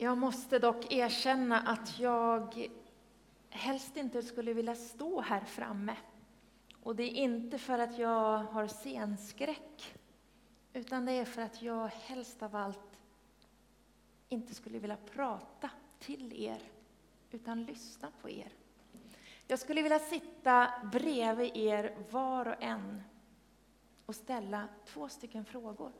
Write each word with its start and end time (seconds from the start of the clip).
Jag 0.00 0.18
måste 0.18 0.58
dock 0.58 0.92
erkänna 0.92 1.60
att 1.60 1.98
jag 1.98 2.68
helst 3.50 3.96
inte 3.96 4.22
skulle 4.22 4.52
vilja 4.52 4.74
stå 4.74 5.20
här 5.20 5.40
framme. 5.40 5.96
Och 6.82 6.96
det 6.96 7.02
är 7.02 7.14
inte 7.14 7.58
för 7.58 7.78
att 7.78 7.98
jag 7.98 8.38
har 8.38 8.66
scenskräck, 8.66 9.98
utan 10.72 11.04
det 11.04 11.12
är 11.12 11.24
för 11.24 11.42
att 11.42 11.62
jag 11.62 11.88
helst 11.88 12.42
av 12.42 12.56
allt 12.56 12.98
inte 14.28 14.54
skulle 14.54 14.78
vilja 14.78 14.96
prata 14.96 15.70
till 15.98 16.44
er, 16.44 16.62
utan 17.30 17.64
lyssna 17.64 18.08
på 18.22 18.30
er. 18.30 18.52
Jag 19.46 19.58
skulle 19.58 19.82
vilja 19.82 19.98
sitta 19.98 20.72
bredvid 20.92 21.56
er 21.56 21.96
var 22.10 22.48
och 22.48 22.62
en 22.62 23.02
och 24.06 24.14
ställa 24.14 24.68
två 24.86 25.08
stycken 25.08 25.44
frågor. 25.44 25.92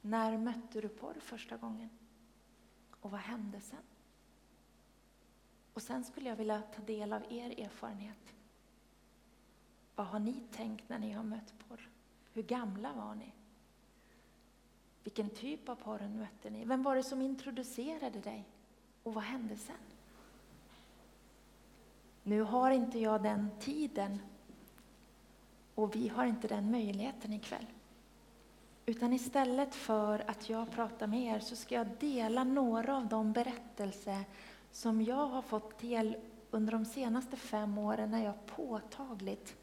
När 0.00 0.38
mötte 0.38 0.80
du 0.80 0.88
porr 0.88 1.16
första 1.20 1.56
gången? 1.56 1.90
Och 3.00 3.10
vad 3.10 3.20
hände 3.20 3.60
sen? 3.60 3.82
Och 5.72 5.82
sen 5.82 6.04
skulle 6.04 6.28
jag 6.28 6.36
vilja 6.36 6.62
ta 6.62 6.82
del 6.82 7.12
av 7.12 7.32
er 7.32 7.60
erfarenhet. 7.60 8.34
Vad 9.94 10.06
har 10.06 10.18
ni 10.18 10.42
tänkt 10.52 10.88
när 10.88 10.98
ni 10.98 11.12
har 11.12 11.24
mött 11.24 11.54
porr? 11.68 11.88
Hur 12.32 12.42
gamla 12.42 12.92
var 12.92 13.14
ni? 13.14 13.32
Vilken 15.04 15.30
typ 15.30 15.68
av 15.68 15.76
porr 15.76 16.08
mötte 16.08 16.50
ni? 16.50 16.64
Vem 16.64 16.82
var 16.82 16.96
det 16.96 17.02
som 17.02 17.22
introducerade 17.22 18.20
dig? 18.20 18.44
Och 19.02 19.14
vad 19.14 19.24
hände 19.24 19.56
sen? 19.56 19.76
Nu 22.22 22.40
har 22.40 22.70
inte 22.70 22.98
jag 22.98 23.22
den 23.22 23.50
tiden 23.60 24.18
och 25.74 25.94
vi 25.96 26.08
har 26.08 26.24
inte 26.24 26.48
den 26.48 26.70
möjligheten 26.70 27.32
ikväll. 27.32 27.66
Utan 28.88 29.12
istället 29.12 29.74
för 29.74 30.30
att 30.30 30.50
jag 30.50 30.70
pratar 30.70 31.06
med 31.06 31.36
er 31.36 31.40
så 31.40 31.56
ska 31.56 31.74
jag 31.74 31.86
dela 32.00 32.44
några 32.44 32.96
av 32.96 33.06
de 33.06 33.32
berättelser 33.32 34.24
som 34.70 35.02
jag 35.02 35.26
har 35.26 35.42
fått 35.42 35.78
del 35.78 36.16
under 36.50 36.72
de 36.72 36.84
senaste 36.84 37.36
fem 37.36 37.78
åren 37.78 38.10
när 38.10 38.24
jag 38.24 38.46
påtagligt 38.46 39.56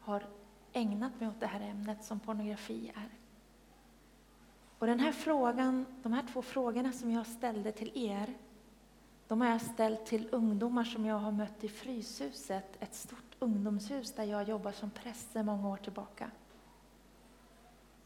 har 0.00 0.26
ägnat 0.72 1.20
mig 1.20 1.28
åt 1.28 1.40
det 1.40 1.46
här 1.46 1.60
ämnet 1.60 2.04
som 2.04 2.20
pornografi 2.20 2.92
är. 2.94 3.08
Och 4.78 4.86
den 4.86 5.00
här 5.00 5.12
frågan, 5.12 5.86
de 6.02 6.12
här 6.12 6.24
två 6.32 6.42
frågorna 6.42 6.92
som 6.92 7.10
jag 7.10 7.26
ställde 7.26 7.72
till 7.72 7.92
er, 7.94 8.34
de 9.28 9.40
har 9.40 9.48
jag 9.48 9.60
ställt 9.60 10.06
till 10.06 10.28
ungdomar 10.32 10.84
som 10.84 11.04
jag 11.04 11.18
har 11.18 11.32
mött 11.32 11.64
i 11.64 11.68
Fryshuset, 11.68 12.76
ett 12.80 12.94
stort 12.94 13.36
ungdomshus 13.38 14.12
där 14.12 14.24
jag 14.24 14.48
jobbar 14.48 14.72
som 14.72 14.90
präst 14.90 15.32
sedan 15.32 15.46
många 15.46 15.68
år 15.68 15.76
tillbaka. 15.76 16.30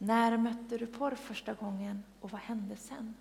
När 0.04 0.36
mötte 0.36 0.78
du 0.78 0.86
porr 0.86 1.14
första 1.14 1.54
gången 1.54 2.02
och 2.20 2.30
vad 2.30 2.40
hände 2.40 2.76
sen? 2.76 3.14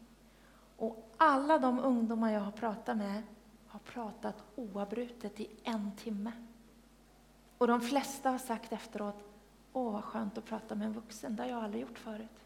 Och 0.78 1.14
alla 1.18 1.60
de 1.60 1.80
ungdomar 1.80 2.32
jag 2.32 2.42
har 2.42 2.52
pratat 2.52 2.98
med 2.98 3.24
har 3.68 3.80
pratat 3.80 4.44
oavbrutet 4.56 5.40
i 5.40 5.50
en 5.64 5.92
timme. 5.96 6.32
Och 7.58 7.68
de 7.68 7.82
flesta 7.82 8.30
har 8.30 8.38
sagt 8.38 8.74
efteråt, 8.74 9.24
åh 9.74 9.94
vad 9.94 10.04
skönt 10.04 10.38
att 10.38 10.46
prata 10.46 10.76
med 10.76 10.88
en 10.88 10.94
vuxen, 10.94 11.36
det 11.36 11.44
har 11.44 11.50
jag 11.50 11.64
aldrig 11.64 11.82
gjort 11.82 12.00
förut. 12.00 12.46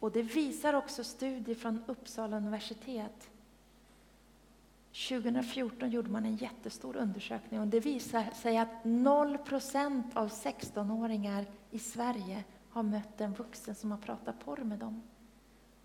Och 0.00 0.12
det 0.12 0.22
visar 0.22 0.74
också 0.74 1.04
studier 1.04 1.56
från 1.56 1.84
Uppsala 1.86 2.36
universitet. 2.36 3.30
2014 5.08 5.90
gjorde 5.90 6.10
man 6.10 6.24
en 6.24 6.36
jättestor 6.36 6.96
undersökning 6.96 7.60
och 7.60 7.66
det 7.66 7.80
visar 7.80 8.24
sig 8.30 8.58
att 8.58 8.82
0% 8.84 10.02
av 10.14 10.28
16-åringar 10.28 11.46
i 11.70 11.78
Sverige 11.78 12.44
har 12.76 12.82
mött 12.82 13.20
en 13.20 13.32
vuxen 13.32 13.74
som 13.74 13.90
har 13.90 13.98
pratat 13.98 14.44
porr 14.44 14.64
med 14.64 14.78
dem. 14.78 15.02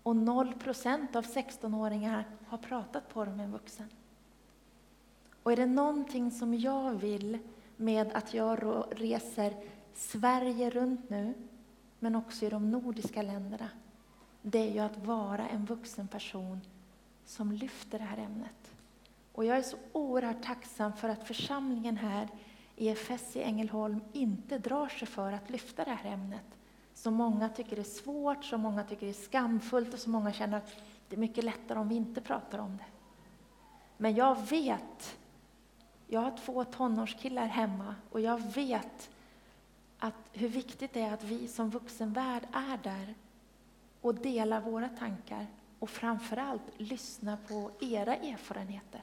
Och 0.02 0.14
0% 0.14 1.16
av 1.16 1.24
16-åringar 1.24 2.24
har 2.46 2.58
pratat 2.58 3.08
porr 3.08 3.26
med 3.26 3.44
en 3.44 3.52
vuxen. 3.52 3.88
Och 5.42 5.52
är 5.52 5.56
det 5.56 5.66
någonting 5.66 6.30
som 6.30 6.54
jag 6.54 6.94
vill 6.94 7.38
med 7.76 8.12
att 8.12 8.34
jag 8.34 8.84
reser 8.90 9.56
Sverige 9.94 10.70
runt 10.70 11.10
nu, 11.10 11.34
men 11.98 12.16
också 12.16 12.46
i 12.46 12.48
de 12.48 12.70
nordiska 12.70 13.22
länderna, 13.22 13.68
det 14.42 14.58
är 14.58 14.72
ju 14.72 14.78
att 14.78 15.04
vara 15.04 15.48
en 15.48 15.64
vuxen 15.64 16.08
person 16.08 16.60
som 17.24 17.52
lyfter 17.52 17.98
det 17.98 18.04
här 18.04 18.18
ämnet. 18.18 18.74
Och 19.32 19.44
jag 19.44 19.58
är 19.58 19.62
så 19.62 19.76
oerhört 19.92 20.42
tacksam 20.42 20.92
för 20.92 21.08
att 21.08 21.26
församlingen 21.26 21.96
här 21.96 22.28
i 22.76 22.88
EFS 22.88 23.36
i 23.36 23.42
Ängelholm 23.42 24.00
inte 24.12 24.58
drar 24.58 24.88
sig 24.88 25.08
för 25.08 25.32
att 25.32 25.50
lyfta 25.50 25.84
det 25.84 25.90
här 25.90 26.12
ämnet 26.12 26.44
som 27.02 27.14
många 27.14 27.48
tycker 27.48 27.78
är 27.78 27.82
svårt, 27.82 28.44
som 28.44 28.60
många 28.60 28.84
tycker 28.84 29.06
är 29.06 29.12
skamfullt 29.12 29.94
och 29.94 30.00
som 30.00 30.12
många 30.12 30.32
känner 30.32 30.56
att 30.56 30.74
det 31.08 31.16
är 31.16 31.20
mycket 31.20 31.44
lättare 31.44 31.78
om 31.78 31.88
vi 31.88 31.94
inte 31.94 32.20
pratar 32.20 32.58
om 32.58 32.76
det. 32.76 32.84
Men 33.96 34.14
jag 34.14 34.46
vet, 34.48 35.16
jag 36.06 36.20
har 36.20 36.36
två 36.36 36.64
tonårskillar 36.64 37.46
hemma 37.46 37.94
och 38.10 38.20
jag 38.20 38.38
vet 38.38 39.10
att 39.98 40.14
hur 40.32 40.48
viktigt 40.48 40.92
det 40.92 41.00
är 41.00 41.14
att 41.14 41.24
vi 41.24 41.48
som 41.48 41.70
vuxenvärld 41.70 42.42
är 42.52 42.78
där 42.82 43.14
och 44.00 44.14
delar 44.14 44.60
våra 44.60 44.88
tankar 44.88 45.46
och 45.78 45.90
framförallt 45.90 46.62
lyssnar 46.76 47.36
på 47.36 47.70
era 47.80 48.16
erfarenheter. 48.16 49.02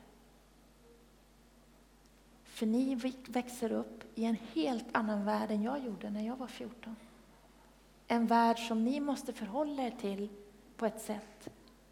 För 2.43 2.65
ni 2.65 2.95
växer 3.27 3.71
upp 3.71 4.03
i 4.15 4.25
en 4.25 4.37
helt 4.53 4.87
annan 4.91 5.25
värld 5.25 5.51
än 5.51 5.63
jag 5.63 5.85
gjorde 5.85 6.09
när 6.09 6.25
jag 6.27 6.35
var 6.35 6.47
14 6.47 6.95
en 8.11 8.27
värld 8.27 8.59
som 8.67 8.83
ni 8.83 8.99
måste 8.99 9.33
förhålla 9.33 9.83
er 9.83 9.91
till 9.91 10.29
på 10.77 10.85
ett 10.85 11.01
sätt 11.01 11.49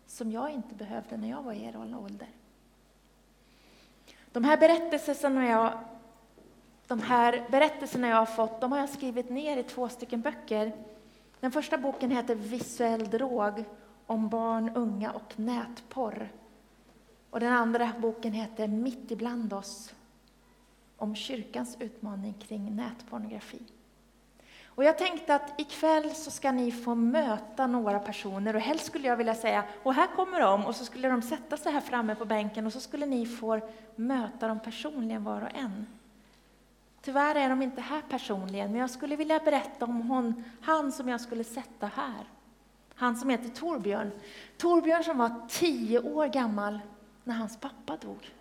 som 0.08 0.32
jag 0.32 0.52
inte 0.52 0.76
behövde 0.76 1.18
när 1.18 1.30
jag 1.30 1.44
var 1.44 1.54
i 1.54 1.64
er 1.64 1.78
ålder. 1.78 2.28
De 4.32 4.44
här 4.44 4.58
berättelserna 4.58 5.48
jag, 5.48 5.80
de 6.88 7.02
här 7.02 7.48
berättelserna 7.52 8.08
jag 8.08 8.18
har 8.18 8.26
fått, 8.26 8.62
de 8.62 8.72
har 8.72 8.80
jag 8.80 8.90
skrivit 8.90 9.30
ner 9.30 9.58
i 9.58 9.64
två 9.64 9.90
stycken 9.90 10.22
böcker. 10.22 10.72
Den 11.40 11.52
första 11.52 11.78
boken 11.78 12.12
heter 12.12 12.36
Visuell 12.36 13.10
drog, 13.10 13.64
om 14.06 14.30
barn, 14.30 14.72
unga 14.76 15.12
och 15.12 15.40
nätporr. 15.40 16.30
Och 17.30 17.40
den 17.40 17.54
andra 17.54 17.92
boken 18.00 18.34
heter 18.34 18.68
Mitt 18.68 19.12
ibland 19.12 19.54
oss, 19.54 19.94
om 20.98 21.16
kyrkans 21.16 21.78
utmaning 21.80 22.34
kring 22.34 22.76
nätpornografi. 22.76 23.62
Och 24.78 24.84
jag 24.84 24.98
tänkte 24.98 25.36
att 25.36 25.60
ikväll 25.62 26.16
så 26.16 26.32
ska 26.32 26.52
ni 26.52 26.72
få 26.72 26.96
möta 26.96 27.68
några 27.68 28.00
personer 28.00 28.56
och 28.56 28.62
helst 28.62 28.86
skulle 28.86 29.08
jag 29.08 29.18
vilja 29.18 29.36
säga, 29.36 29.64
och 29.84 29.94
här 29.94 30.08
kommer 30.08 30.40
de, 30.40 30.66
och 30.66 30.76
så 30.76 30.86
skulle 30.86 31.08
de 31.08 31.22
sätta 31.22 31.58
sig 31.58 31.72
här 31.72 31.82
framme 31.82 32.16
på 32.16 32.26
bänken 32.26 32.66
och 32.66 32.74
så 32.74 32.80
skulle 32.80 33.06
ni 33.06 33.26
få 33.26 33.60
möta 33.96 34.48
dem 34.48 34.60
personligen 34.60 35.24
var 35.24 35.42
och 35.42 35.56
en. 35.56 35.88
Tyvärr 37.02 37.36
är 37.36 37.50
de 37.50 37.62
inte 37.62 37.82
här 37.82 38.02
personligen, 38.10 38.72
men 38.72 38.82
jag 38.82 38.90
skulle 38.90 39.16
vilja 39.16 39.40
berätta 39.40 39.86
om 39.86 40.02
hon, 40.02 40.44
han 40.62 40.92
som 40.92 41.10
jag 41.10 41.22
skulle 41.22 41.44
sätta 41.44 41.88
här. 41.88 42.26
Han 42.96 43.16
som 43.16 43.30
heter 43.30 43.50
Torbjörn. 43.50 44.12
Torbjörn 44.58 45.04
som 45.04 45.18
var 45.18 45.48
tio 45.50 46.00
år 46.00 46.28
gammal 46.28 46.80
när 47.24 47.36
hans 47.36 47.58
pappa 47.58 47.98
dog. 47.98 48.32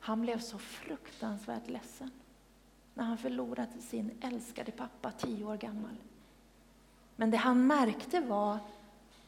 Han 0.00 0.20
blev 0.20 0.38
så 0.38 0.58
fruktansvärt 0.58 1.68
ledsen 1.68 2.10
när 3.00 3.06
han 3.06 3.18
förlorade 3.18 3.80
sin 3.80 4.10
älskade 4.20 4.72
pappa, 4.72 5.10
tio 5.10 5.44
år 5.44 5.56
gammal. 5.56 5.96
Men 7.16 7.30
det 7.30 7.36
han 7.36 7.66
märkte 7.66 8.20
var 8.20 8.58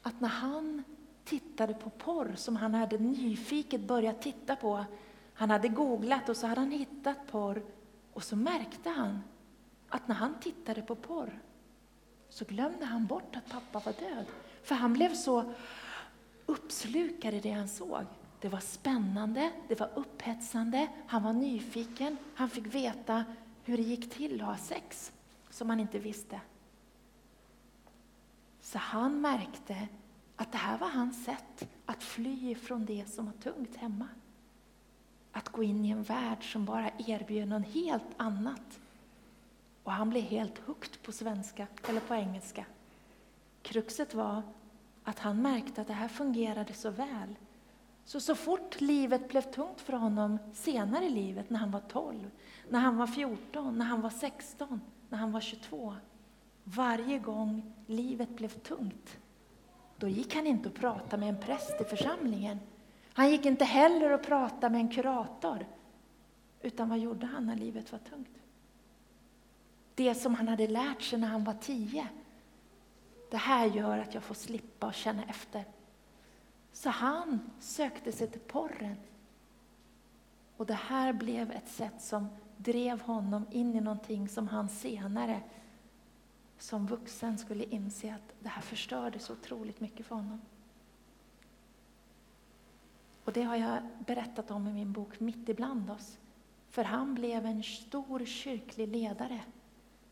att 0.02 0.20
när 0.20 0.28
han 0.28 0.82
tittade 1.24 1.74
på 1.74 1.90
porr 1.90 2.34
som 2.36 2.56
han 2.56 2.74
hade 2.74 2.98
nyfiket 2.98 3.80
börjat 3.80 4.22
titta 4.22 4.56
på, 4.56 4.84
han 5.34 5.50
hade 5.50 5.68
googlat 5.68 6.28
och 6.28 6.36
så 6.36 6.46
hade 6.46 6.60
han 6.60 6.70
hittat 6.70 7.26
porr 7.26 7.62
och 8.12 8.24
så 8.24 8.36
märkte 8.36 8.90
han 8.90 9.22
att 9.88 10.08
när 10.08 10.14
han 10.14 10.34
tittade 10.40 10.82
på 10.82 10.94
porr 10.94 11.40
så 12.28 12.44
glömde 12.44 12.84
han 12.84 13.06
bort 13.06 13.36
att 13.36 13.48
pappa 13.48 13.78
var 13.90 13.92
död. 14.00 14.26
För 14.62 14.74
han 14.74 14.92
blev 14.92 15.14
så 15.14 15.52
uppslukad 16.46 17.34
i 17.34 17.40
det 17.40 17.50
han 17.50 17.68
såg. 17.68 18.04
Det 18.40 18.48
var 18.48 18.60
spännande, 18.60 19.52
det 19.68 19.80
var 19.80 19.90
upphetsande, 19.94 20.88
han 21.06 21.22
var 21.22 21.32
nyfiken, 21.32 22.16
han 22.34 22.50
fick 22.50 22.66
veta 22.66 23.24
hur 23.64 23.76
det 23.76 23.82
gick 23.82 24.10
till 24.10 24.40
att 24.40 24.46
ha 24.46 24.56
sex, 24.56 25.12
som 25.50 25.70
han 25.70 25.80
inte 25.80 25.98
visste. 25.98 26.40
Så 28.60 28.78
han 28.78 29.20
märkte 29.20 29.88
att 30.36 30.52
det 30.52 30.58
här 30.58 30.78
var 30.78 30.88
hans 30.88 31.24
sätt 31.24 31.68
att 31.86 32.02
fly 32.02 32.54
från 32.54 32.86
det 32.86 33.06
som 33.06 33.26
var 33.26 33.32
tungt 33.32 33.76
hemma. 33.76 34.08
Att 35.32 35.48
gå 35.48 35.62
in 35.62 35.84
i 35.84 35.90
en 35.90 36.02
värld 36.02 36.52
som 36.52 36.64
bara 36.64 36.90
erbjöd 36.98 37.48
något 37.48 37.66
helt 37.66 38.10
annat. 38.16 38.80
Och 39.82 39.92
han 39.92 40.10
blev 40.10 40.22
helt 40.22 40.58
hooked 40.58 41.02
på 41.02 41.12
svenska, 41.12 41.66
eller 41.88 42.00
på 42.00 42.14
engelska. 42.14 42.64
Kruxet 43.62 44.14
var 44.14 44.42
att 45.04 45.18
han 45.18 45.42
märkte 45.42 45.80
att 45.80 45.86
det 45.86 45.92
här 45.92 46.08
fungerade 46.08 46.74
så 46.74 46.90
väl. 46.90 47.36
Så, 48.04 48.20
så 48.20 48.34
fort 48.34 48.80
livet 48.80 49.28
blev 49.28 49.42
tungt 49.42 49.80
för 49.80 49.92
honom 49.92 50.38
senare 50.52 51.04
i 51.04 51.10
livet, 51.10 51.50
när 51.50 51.58
han 51.58 51.70
var 51.70 51.80
12, 51.80 52.30
när 52.68 52.80
han 52.80 52.96
var 52.96 53.06
14, 53.06 53.78
när 53.78 53.84
han 53.84 54.00
var 54.00 54.10
16, 54.10 54.80
när 55.08 55.18
han 55.18 55.32
var 55.32 55.40
22. 55.40 55.94
Varje 56.64 57.18
gång 57.18 57.74
livet 57.86 58.36
blev 58.36 58.48
tungt, 58.48 59.18
då 59.96 60.08
gick 60.08 60.34
han 60.34 60.46
inte 60.46 60.68
och 60.68 60.74
pratade 60.74 61.16
med 61.16 61.28
en 61.28 61.40
präst 61.40 61.80
i 61.80 61.84
församlingen. 61.84 62.58
Han 63.12 63.30
gick 63.30 63.46
inte 63.46 63.64
heller 63.64 64.10
och 64.10 64.22
pratade 64.22 64.70
med 64.70 64.80
en 64.80 64.88
kurator. 64.88 65.66
Utan 66.62 66.88
vad 66.88 66.98
gjorde 66.98 67.26
han 67.26 67.46
när 67.46 67.56
livet 67.56 67.92
var 67.92 67.98
tungt? 67.98 68.42
Det 69.94 70.14
som 70.14 70.34
han 70.34 70.48
hade 70.48 70.68
lärt 70.68 71.02
sig 71.02 71.18
när 71.18 71.28
han 71.28 71.44
var 71.44 71.54
tio. 71.54 72.08
Det 73.30 73.36
här 73.36 73.66
gör 73.66 73.98
att 73.98 74.14
jag 74.14 74.22
får 74.22 74.34
slippa 74.34 74.86
och 74.86 74.94
känna 74.94 75.24
efter. 75.24 75.64
Så 76.72 76.90
han 76.90 77.50
sökte 77.58 78.12
sig 78.12 78.30
till 78.30 78.40
porren. 78.40 78.96
Och 80.56 80.66
det 80.66 80.74
här 80.74 81.12
blev 81.12 81.50
ett 81.50 81.68
sätt 81.68 82.02
som 82.02 82.28
drev 82.56 83.00
honom 83.00 83.46
in 83.50 83.76
i 83.76 83.80
någonting 83.80 84.28
som 84.28 84.48
han 84.48 84.68
senare 84.68 85.42
som 86.58 86.86
vuxen 86.86 87.38
skulle 87.38 87.64
inse 87.64 88.14
att 88.14 88.34
det 88.40 88.48
här 88.48 88.62
förstörde 88.62 89.18
så 89.18 89.32
otroligt 89.32 89.80
mycket 89.80 90.06
för 90.06 90.14
honom. 90.14 90.40
Och 93.24 93.32
det 93.32 93.42
har 93.42 93.56
jag 93.56 93.82
berättat 94.06 94.50
om 94.50 94.68
i 94.68 94.72
min 94.72 94.92
bok 94.92 95.20
Mitt 95.20 95.48
ibland 95.48 95.90
oss. 95.90 96.18
För 96.68 96.84
han 96.84 97.14
blev 97.14 97.46
en 97.46 97.62
stor 97.62 98.24
kyrklig 98.24 98.88
ledare. 98.88 99.40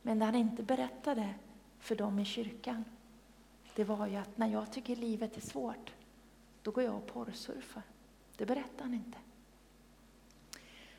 Men 0.03 0.19
det 0.19 0.25
han 0.25 0.35
inte 0.35 0.63
berättade 0.63 1.35
för 1.79 1.97
dem 1.97 2.19
i 2.19 2.25
kyrkan, 2.25 2.85
det 3.75 3.85
var 3.85 4.07
ju 4.07 4.17
att 4.17 4.39
när 4.39 4.47
jag 4.47 4.73
tycker 4.73 4.97
livet 4.97 5.37
är 5.37 5.41
svårt, 5.41 5.93
då 6.63 6.71
går 6.71 6.85
jag 6.85 6.95
och 6.95 7.07
porrsurfar. 7.07 7.83
Det 8.37 8.47
berättar 8.47 8.85
han 8.85 8.95
inte. 8.95 9.19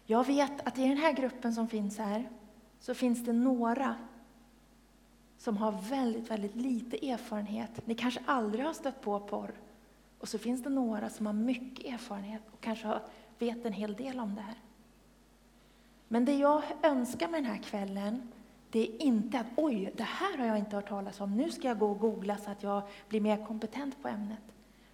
Jag 0.06 0.28
vet 0.28 0.68
att 0.68 0.78
i 0.78 0.88
den 0.88 0.98
här 0.98 1.14
gruppen 1.14 1.54
som 1.54 1.68
finns 1.68 1.98
här, 1.98 2.30
så 2.80 2.94
finns 2.94 3.26
det 3.26 3.34
några 3.34 3.96
som 5.38 5.58
har 5.58 5.72
väldigt, 5.72 6.32
väldigt 6.32 6.56
lite 6.56 7.10
erfarenhet. 7.10 7.88
Ni 7.88 7.96
kanske 7.96 8.22
aldrig 8.26 8.66
har 8.66 8.74
stött 8.74 9.02
på 9.02 9.20
porr. 9.20 9.54
Och 10.20 10.28
så 10.28 10.38
finns 10.38 10.64
det 10.64 10.70
några 10.70 11.10
som 11.10 11.26
har 11.26 11.34
mycket 11.34 11.86
erfarenhet 11.86 12.42
och 12.52 12.62
kanske 12.62 12.88
har, 12.88 13.02
vet 13.40 13.66
en 13.66 13.74
hel 13.74 13.96
del 13.96 14.20
om 14.20 14.36
det 14.36 14.42
här. 14.42 14.56
Men 16.08 16.26
det 16.26 16.34
jag 16.36 16.64
önskar 16.84 17.28
med 17.28 17.44
den 17.44 17.52
här 17.52 17.64
kvällen, 17.64 18.32
det 18.72 18.80
är 18.80 19.02
inte 19.02 19.40
att 19.40 19.48
oj, 19.56 19.94
det 19.98 20.04
här 20.04 20.38
har 20.38 20.46
jag 20.46 20.58
inte 20.58 20.76
hört 20.76 20.90
talas 20.90 21.22
om, 21.22 21.38
nu 21.38 21.52
ska 21.52 21.68
jag 21.68 21.80
gå 21.80 21.92
och 21.92 22.00
googla 22.00 22.38
så 22.38 22.52
att 22.52 22.64
jag 22.64 22.84
blir 23.10 23.22
mer 23.22 23.46
kompetent 23.46 24.02
på 24.02 24.08
ämnet. 24.08 24.44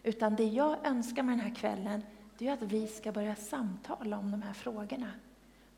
Utan 0.08 0.36
det 0.36 0.44
jag 0.44 0.88
önskar 0.88 1.24
med 1.24 1.38
den 1.38 1.46
här 1.46 1.56
kvällen, 1.56 2.04
det 2.38 2.48
är 2.48 2.54
att 2.54 2.62
vi 2.62 2.88
ska 2.88 3.12
börja 3.12 3.36
samtala 3.36 4.18
om 4.18 4.32
de 4.32 4.42
här 4.42 4.54
frågorna. 4.54 5.12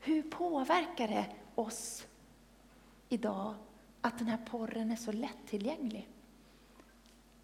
Hur 0.00 0.22
påverkar 0.22 1.08
det 1.08 1.26
oss 1.54 2.06
idag 3.08 3.54
att 4.00 4.18
den 4.18 4.28
här 4.28 4.38
porren 4.50 4.90
är 4.90 4.96
så 4.96 5.12
lättillgänglig? 5.12 6.08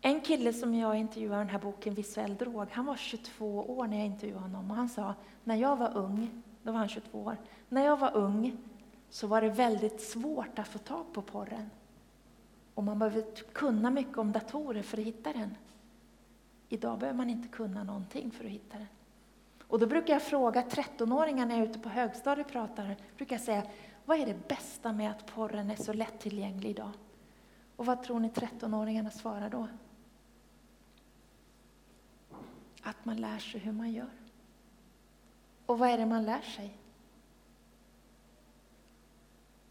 En 0.00 0.21
kille 0.21 0.53
som 0.53 0.75
jag 0.75 0.97
intervjuade 0.97 1.37
i 1.37 1.44
den 1.44 1.49
här 1.49 1.59
boken 1.59 1.94
Visuell 1.94 2.37
drog, 2.37 2.71
han 2.71 2.87
var 2.87 2.97
22 2.97 3.79
år 3.79 3.87
när 3.87 3.97
jag 3.97 4.06
intervjuade 4.06 4.43
honom 4.43 4.71
och 4.71 4.77
han 4.77 4.88
sa, 4.88 5.15
när 5.44 5.56
jag 5.56 5.77
var 5.77 5.97
ung, 5.97 6.43
då 6.62 6.73
var 6.73 6.79
han 6.79 6.88
22 6.88 7.19
år, 7.19 7.37
när 7.69 7.85
jag 7.85 7.97
var 7.97 8.17
ung 8.17 8.56
så 9.11 9.27
var 9.27 9.41
det 9.41 9.49
väldigt 9.49 10.00
svårt 10.00 10.59
att 10.59 10.69
få 10.69 10.79
tag 10.79 11.05
på 11.12 11.23
porren. 11.23 11.71
Och 12.75 12.85
man 12.85 12.99
behövde 12.99 13.23
kunna 13.53 13.91
mycket 13.91 14.19
om 14.19 14.33
datorer 14.33 14.83
för 14.83 14.99
att 14.99 15.06
hitta 15.06 15.33
den. 15.33 15.56
Idag 16.68 16.98
behöver 16.98 17.16
man 17.16 17.30
inte 17.30 17.48
kunna 17.48 17.84
någonting 17.84 18.30
för 18.30 18.44
att 18.44 18.50
hitta 18.50 18.78
den. 18.78 18.86
Och 19.68 19.78
då 19.78 19.86
brukar 19.86 20.12
jag 20.12 20.22
fråga 20.22 20.62
13-åringar 20.62 21.46
när 21.46 21.54
jag 21.54 21.66
är 21.66 21.70
ute 21.70 21.78
på 21.78 21.88
högstadiet 21.88 22.46
och 22.46 22.52
pratar, 22.52 22.96
brukar 23.16 23.36
jag 23.36 23.44
säga, 23.44 23.62
vad 24.04 24.20
är 24.20 24.26
det 24.26 24.48
bästa 24.48 24.92
med 24.92 25.10
att 25.10 25.26
porren 25.26 25.70
är 25.70 25.76
så 25.76 25.92
lättillgänglig 25.92 26.70
idag? 26.70 26.90
Och 27.76 27.86
vad 27.86 28.02
tror 28.02 28.20
ni 28.20 28.28
13-åringarna 28.28 29.10
svarar 29.10 29.50
då? 29.50 29.68
Att 32.82 33.04
man 33.04 33.16
lär 33.16 33.38
sig 33.38 33.60
hur 33.60 33.72
man 33.72 33.92
gör. 33.92 34.10
Och 35.66 35.78
vad 35.78 35.88
är 35.88 35.98
det 35.98 36.06
man 36.06 36.24
lär 36.24 36.40
sig? 36.40 36.78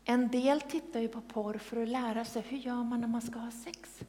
En 0.04 0.28
del 0.28 0.62
tittar 0.62 1.00
ju 1.00 1.08
på 1.08 1.22
porr 1.22 1.58
för 1.58 1.84
att 1.84 1.90
lära 1.90 2.26
sig 2.26 2.42
hur 2.42 2.58
gör 2.58 2.84
man 2.84 3.02
när 3.02 3.08
man 3.08 3.22
ska 3.22 3.40
ha 3.40 3.52
sex. 3.52 4.04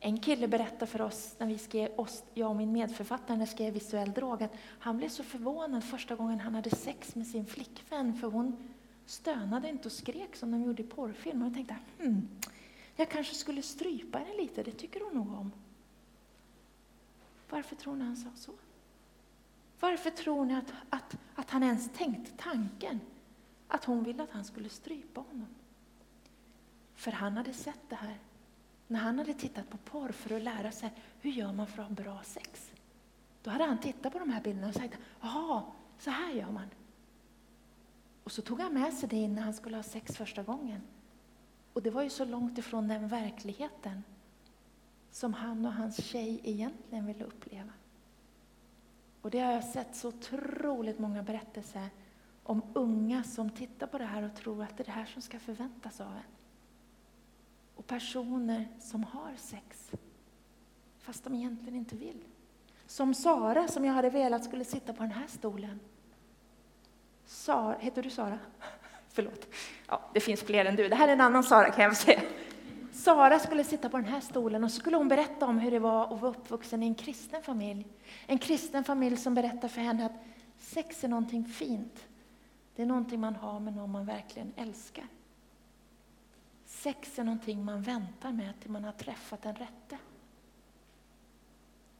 En 0.00 0.20
kille 0.20 0.48
berättade 0.48 0.86
för 0.86 1.00
oss, 1.00 1.34
när 1.38 1.46
vi 1.46 1.58
skrev, 1.58 1.90
jag 2.34 2.50
och 2.50 2.56
min 2.56 2.72
medförfattare, 2.72 3.36
när 3.36 3.46
skrev 3.46 3.74
Visuell 3.74 4.12
drog, 4.12 4.42
att 4.42 4.54
han 4.78 4.96
blev 4.96 5.08
så 5.08 5.22
förvånad 5.22 5.84
första 5.84 6.16
gången 6.16 6.40
han 6.40 6.54
hade 6.54 6.70
sex 6.70 7.14
med 7.14 7.26
sin 7.26 7.46
flickvän, 7.46 8.14
för 8.14 8.28
hon 8.28 8.56
stönade 9.06 9.68
inte 9.68 9.88
och 9.88 9.92
skrek 9.92 10.36
som 10.36 10.50
de 10.50 10.62
gjorde 10.62 10.82
i 10.82 10.86
porrfilmer. 10.86 11.46
Och 11.46 11.54
tänkte, 11.54 11.76
hmm, 11.98 12.28
jag 12.96 13.10
kanske 13.10 13.34
skulle 13.34 13.62
strypa 13.62 14.18
henne 14.18 14.36
lite, 14.36 14.62
det 14.62 14.72
tycker 14.72 15.00
hon 15.00 15.14
nog 15.14 15.32
om. 15.32 15.52
Varför 17.50 17.76
tror 17.76 17.96
ni 17.96 18.04
han 18.04 18.16
sa 18.16 18.30
så? 18.34 18.52
Varför 19.80 20.10
tror 20.10 20.44
ni 20.44 20.54
att, 20.54 20.72
att, 20.90 21.16
att 21.34 21.50
han 21.50 21.62
ens 21.62 21.90
tänkte 21.90 22.32
tanken 22.36 23.00
att 23.68 23.84
hon 23.84 24.04
ville 24.04 24.22
att 24.22 24.30
han 24.30 24.44
skulle 24.44 24.68
strypa 24.68 25.20
honom? 25.20 25.48
För 26.94 27.12
han 27.12 27.36
hade 27.36 27.52
sett 27.52 27.80
det 27.88 27.96
här 27.96 28.18
när 28.88 29.00
han 29.00 29.18
hade 29.18 29.34
tittat 29.34 29.70
på 29.70 29.76
porr 29.76 30.12
för 30.12 30.36
att 30.36 30.42
lära 30.42 30.72
sig 30.72 30.92
hur 31.20 31.30
gör 31.30 31.52
man 31.52 31.66
för 31.66 31.82
att 31.82 31.88
ha 31.88 31.94
bra 31.94 32.20
sex. 32.24 32.72
Då 33.42 33.50
hade 33.50 33.64
han 33.64 33.80
tittat 33.80 34.12
på 34.12 34.18
de 34.18 34.30
här 34.30 34.42
bilderna 34.42 34.68
och 34.68 34.74
sagt, 34.74 34.98
jaha, 35.20 35.62
så 35.98 36.10
här 36.10 36.32
gör 36.32 36.50
man. 36.50 36.68
Och 38.24 38.32
så 38.32 38.42
tog 38.42 38.60
han 38.60 38.74
med 38.74 38.92
sig 38.94 39.08
det 39.08 39.28
när 39.28 39.42
han 39.42 39.54
skulle 39.54 39.76
ha 39.76 39.82
sex 39.82 40.16
första 40.16 40.42
gången. 40.42 40.80
Och 41.72 41.82
det 41.82 41.90
var 41.90 42.02
ju 42.02 42.10
så 42.10 42.24
långt 42.24 42.58
ifrån 42.58 42.88
den 42.88 43.08
verkligheten 43.08 44.04
som 45.10 45.34
han 45.34 45.66
och 45.66 45.72
hans 45.72 46.04
tjej 46.04 46.40
egentligen 46.44 47.06
ville 47.06 47.24
uppleva. 47.24 47.72
Och 49.22 49.30
det 49.30 49.38
har 49.38 49.52
jag 49.52 49.64
sett 49.64 49.96
så 49.96 50.08
otroligt 50.08 50.98
många 50.98 51.22
berättelser 51.22 51.88
om 52.42 52.62
unga 52.72 53.22
som 53.22 53.50
tittar 53.50 53.86
på 53.86 53.98
det 53.98 54.04
här 54.04 54.22
och 54.22 54.34
tror 54.34 54.62
att 54.62 54.76
det 54.76 54.82
är 54.82 54.86
det 54.86 54.92
här 54.92 55.06
som 55.06 55.22
ska 55.22 55.38
förväntas 55.38 56.00
av 56.00 56.12
en. 56.12 56.22
Och 57.78 57.86
personer 57.86 58.68
som 58.80 59.04
har 59.04 59.32
sex, 59.36 59.90
fast 60.98 61.24
de 61.24 61.34
egentligen 61.34 61.74
inte 61.74 61.96
vill. 61.96 62.24
Som 62.86 63.14
Sara, 63.14 63.68
som 63.68 63.84
jag 63.84 63.92
hade 63.92 64.10
velat 64.10 64.44
skulle 64.44 64.64
sitta 64.64 64.92
på 64.92 65.02
den 65.02 65.12
här 65.12 65.26
stolen. 65.26 65.80
Sara, 67.26 67.76
heter 67.78 68.02
du 68.02 68.10
Sara? 68.10 68.38
Förlåt. 69.08 69.46
Ja, 69.86 70.10
det 70.14 70.20
finns 70.20 70.42
fler 70.42 70.64
än 70.64 70.76
du. 70.76 70.88
Det 70.88 70.94
här 70.94 71.08
är 71.08 71.12
en 71.12 71.20
annan 71.20 71.44
Sara 71.44 71.70
kan 71.70 71.84
jag 71.84 71.96
säga. 71.96 72.20
Sara 72.92 73.38
skulle 73.38 73.64
sitta 73.64 73.88
på 73.88 73.96
den 73.96 74.06
här 74.06 74.20
stolen 74.20 74.64
och 74.64 74.70
så 74.70 74.80
skulle 74.80 74.96
hon 74.96 75.08
berätta 75.08 75.46
om 75.46 75.58
hur 75.58 75.70
det 75.70 75.78
var 75.78 76.14
att 76.14 76.20
vara 76.20 76.30
uppvuxen 76.30 76.82
i 76.82 76.86
en 76.86 76.94
kristen 76.94 77.42
familj. 77.42 77.86
En 78.26 78.38
kristen 78.38 78.84
familj 78.84 79.16
som 79.16 79.34
berättar 79.34 79.68
för 79.68 79.80
henne 79.80 80.06
att 80.06 80.24
sex 80.58 81.04
är 81.04 81.08
någonting 81.08 81.44
fint. 81.44 82.08
Det 82.76 82.82
är 82.82 82.86
någonting 82.86 83.20
man 83.20 83.36
har 83.36 83.60
med 83.60 83.76
någon 83.76 83.90
man 83.90 84.06
verkligen 84.06 84.52
älskar. 84.56 85.04
Sex 86.82 87.18
är 87.18 87.24
någonting 87.24 87.64
man 87.64 87.82
väntar 87.82 88.32
med 88.32 88.60
till 88.60 88.70
man 88.70 88.84
har 88.84 88.92
träffat 88.92 89.42
den 89.42 89.54
rätte. 89.54 89.98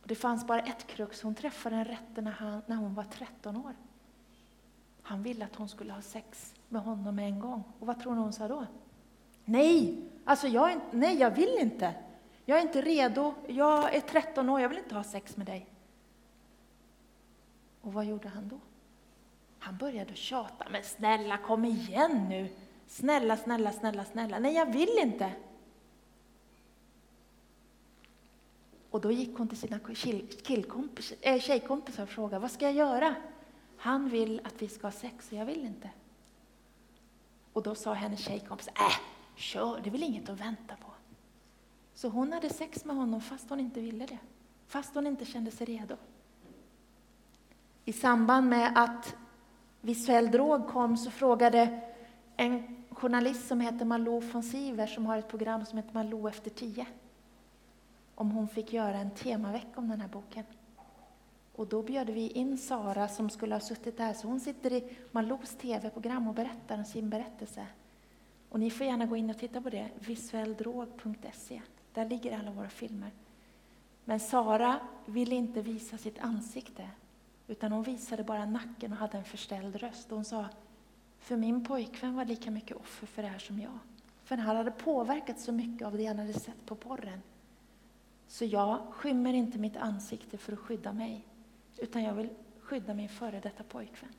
Och 0.03 0.09
det 0.09 0.15
fanns 0.15 0.47
bara 0.47 0.61
ett 0.61 0.87
krux, 0.87 1.23
hon 1.23 1.35
träffade 1.35 1.77
den 1.77 1.85
rätte 1.85 2.21
när, 2.21 2.31
han, 2.31 2.63
när 2.67 2.77
hon 2.77 2.95
var 2.95 3.05
13 3.05 3.57
år. 3.57 3.75
Han 5.03 5.23
ville 5.23 5.45
att 5.45 5.55
hon 5.55 5.69
skulle 5.69 5.93
ha 5.93 6.03
sex 6.03 6.55
med 6.69 6.83
honom 6.83 7.17
med 7.17 7.29
en 7.29 7.41
gång. 7.41 7.65
Och 7.79 7.87
vad 7.87 8.01
tror 8.01 8.15
ni 8.15 8.21
hon 8.21 8.33
sa 8.33 8.49
då? 8.49 8.67
Nej, 9.45 10.03
alltså 10.25 10.49
jag, 10.49 10.73
är, 10.73 10.81
nej, 10.91 11.17
jag 11.17 11.31
vill 11.31 11.57
inte. 11.61 11.95
Jag 12.45 12.59
är 12.59 12.63
inte 12.63 12.83
redo. 12.83 13.35
Jag 13.47 13.95
är 13.95 14.01
13 14.01 14.49
år, 14.49 14.61
jag 14.61 14.69
vill 14.69 14.79
inte 14.79 14.95
ha 14.95 15.05
sex 15.05 15.37
med 15.37 15.47
dig. 15.47 15.67
Och 17.81 17.93
vad 17.93 18.05
gjorde 18.05 18.29
han 18.29 18.49
då? 18.49 18.59
Han 19.59 19.77
började 19.77 20.15
tjata. 20.15 20.67
Men 20.71 20.85
snälla, 20.85 21.39
kom 21.39 21.65
igen 21.65 22.27
nu. 22.29 22.49
Snälla, 22.89 23.37
snälla, 23.37 23.73
snälla, 23.73 24.05
snälla. 24.05 24.39
Nej, 24.39 24.55
jag 24.55 24.73
vill 24.73 24.99
inte. 24.99 25.33
Och 28.91 29.01
då 29.01 29.13
gick 29.13 29.39
hon 29.39 29.49
till 29.49 29.59
sina 29.59 29.79
killkompis, 30.43 31.15
äh, 31.21 31.41
tjejkompisar 31.41 32.03
och 32.03 32.09
frågade, 32.09 32.39
vad 32.39 32.51
ska 32.51 32.65
jag 32.65 32.75
göra? 32.75 33.15
Han 33.77 34.09
vill 34.09 34.41
att 34.45 34.63
vi 34.63 34.69
ska 34.69 34.87
ha 34.87 34.93
sex 34.93 35.29
och 35.33 35.39
jag 35.39 35.47
vill 35.47 35.65
inte. 35.65 35.91
Och 37.53 37.63
då 37.63 37.75
sa 37.75 37.93
hennes 37.93 38.21
tjejkompis, 38.21 38.69
äh, 38.69 39.01
kör, 39.37 39.81
det 39.83 39.89
är 39.89 39.91
väl 39.91 40.03
inget 40.03 40.29
att 40.29 40.41
vänta 40.41 40.77
på. 40.77 40.91
Så 41.95 42.09
hon 42.09 42.33
hade 42.33 42.51
sex 42.51 42.85
med 42.85 42.97
honom 42.97 43.21
fast 43.21 43.51
hon 43.51 43.61
inte 43.61 43.81
ville 43.81 44.07
det. 44.07 44.19
Fast 44.67 44.95
hon 44.95 45.07
inte 45.07 45.25
kände 45.25 45.51
sig 45.51 45.67
redo. 45.67 45.97
I 47.85 47.93
samband 47.93 48.49
med 48.49 48.73
att 48.77 49.17
visuell 49.81 50.31
drog 50.31 50.69
kom 50.69 50.97
så 50.97 51.11
frågade 51.11 51.81
en 52.37 52.78
journalist 52.99 53.49
som 53.49 53.61
heter 53.61 53.85
Malou 53.85 54.21
von 54.21 54.43
Siver 54.43 54.87
som 54.87 55.07
har 55.07 55.19
ett 55.19 55.29
program 55.29 55.67
som 55.67 55.79
heter 55.79 55.95
Malou 55.95 56.29
efter 56.29 56.51
tio 56.51 56.87
om 58.15 58.31
hon 58.31 58.49
fick 58.49 58.73
göra 58.73 58.97
en 58.97 59.11
temavecka 59.11 59.81
om 59.81 59.89
den 59.89 60.01
här 60.01 60.09
boken. 60.09 60.45
Och 61.53 61.67
då 61.67 61.83
bjöd 61.83 62.11
vi 62.11 62.31
in 62.31 62.59
Sara 62.59 63.09
som 63.09 63.31
skulle 63.31 63.55
ha 63.55 63.61
suttit 63.61 63.97
där, 63.97 64.13
så 64.13 64.29
hon 64.29 64.41
sitter 64.41 64.73
i 64.73 64.97
Malous 65.13 65.57
tv-program 65.57 66.29
och 66.29 66.35
berättar 66.35 66.79
om 66.79 66.85
sin 66.85 67.11
berättelse. 67.11 67.67
Och 68.49 68.61
ni 68.61 68.71
får 68.71 68.87
gärna 68.87 69.07
gå 69.07 69.17
in 69.17 69.31
och 69.31 69.39
titta 69.39 69.61
på 69.61 69.71
det, 69.71 69.89
visuelldrog.se. 69.99 71.63
Där 71.95 72.05
ligger 72.05 72.39
alla 72.39 72.51
våra 72.51 72.69
filmer. 72.69 73.11
Men 74.05 74.21
Sara 74.21 74.81
ville 75.07 75.35
inte 75.35 75.63
visa 75.63 75.99
sitt 75.99 76.19
ansikte, 76.19 76.91
utan 77.47 77.73
hon 77.73 77.83
visade 77.83 78.25
bara 78.25 78.45
nacken 78.45 78.93
och 78.93 78.99
hade 78.99 79.19
en 79.19 79.25
förställd 79.25 79.77
röst. 79.77 80.11
hon 80.11 80.25
sa, 80.25 80.47
för 81.19 81.37
min 81.37 81.65
pojkvän 81.65 82.15
var 82.15 82.25
lika 82.25 82.51
mycket 82.51 82.77
offer 82.77 83.07
för 83.07 83.23
det 83.23 83.29
här 83.29 83.39
som 83.39 83.61
jag. 83.61 83.79
För 84.25 84.37
han 84.37 84.57
hade 84.57 84.71
påverkats 84.71 85.45
så 85.45 85.53
mycket 85.53 85.87
av 85.87 85.97
det 85.97 86.07
han 86.07 86.19
hade 86.19 86.33
sett 86.33 86.67
på 86.67 86.75
porren. 86.75 87.23
Så 88.29 88.45
jag 88.45 88.79
skymmer 88.91 89.33
inte 89.33 89.59
mitt 89.59 89.77
ansikte 89.77 90.39
för 90.39 90.53
att 90.53 90.59
skydda 90.59 90.93
mig, 90.93 91.25
utan 91.77 92.03
jag 92.03 92.15
vill 92.15 92.29
skydda 92.61 92.95
min 92.95 93.09
före 93.09 93.41
detta 93.41 93.63
pojkvän. 93.63 94.13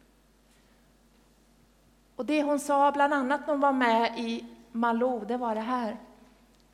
Och 2.15 2.25
det 2.25 2.44
hon 2.44 2.60
sa, 2.60 2.91
bland 2.91 3.13
annat 3.13 3.41
när 3.41 3.53
hon 3.53 3.62
var 3.62 3.74
med 3.74 4.20
i 4.20 4.46
Malou, 4.72 5.25
det 5.25 5.38
var 5.38 5.56
det 5.56 5.62
här. 5.62 5.98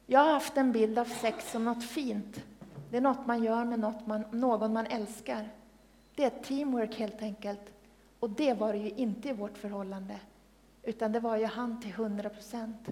Jag 0.06 0.20
har 0.20 0.34
haft 0.34 0.58
en 0.58 0.72
bild 0.72 1.00
av 1.00 1.06
sex 1.06 1.52
som 1.52 1.66
något 1.66 1.84
fint. 1.84 2.44
Det 2.90 2.98
är 2.98 3.02
något 3.02 3.26
man 3.26 3.44
gör 3.44 3.66
med 3.66 3.80
något 3.80 4.08
man, 4.08 4.24
någon 4.32 4.74
man 4.74 4.86
älskar. 4.86 5.50
Det 6.16 6.24
är 6.24 6.30
teamwork 6.30 7.00
helt 7.00 7.22
enkelt. 7.22 7.75
Och 8.26 8.32
det 8.32 8.54
var 8.54 8.74
det 8.74 8.80
ju 8.80 8.90
inte 8.90 9.30
i 9.30 9.34
vårt 9.34 9.58
förhållande. 9.58 10.20
Utan 10.84 11.12
det 11.12 11.20
var 11.20 11.38
ju 11.38 11.46
han 11.46 11.82
till 11.82 11.94
hundra 11.94 12.30
procent. 12.30 12.90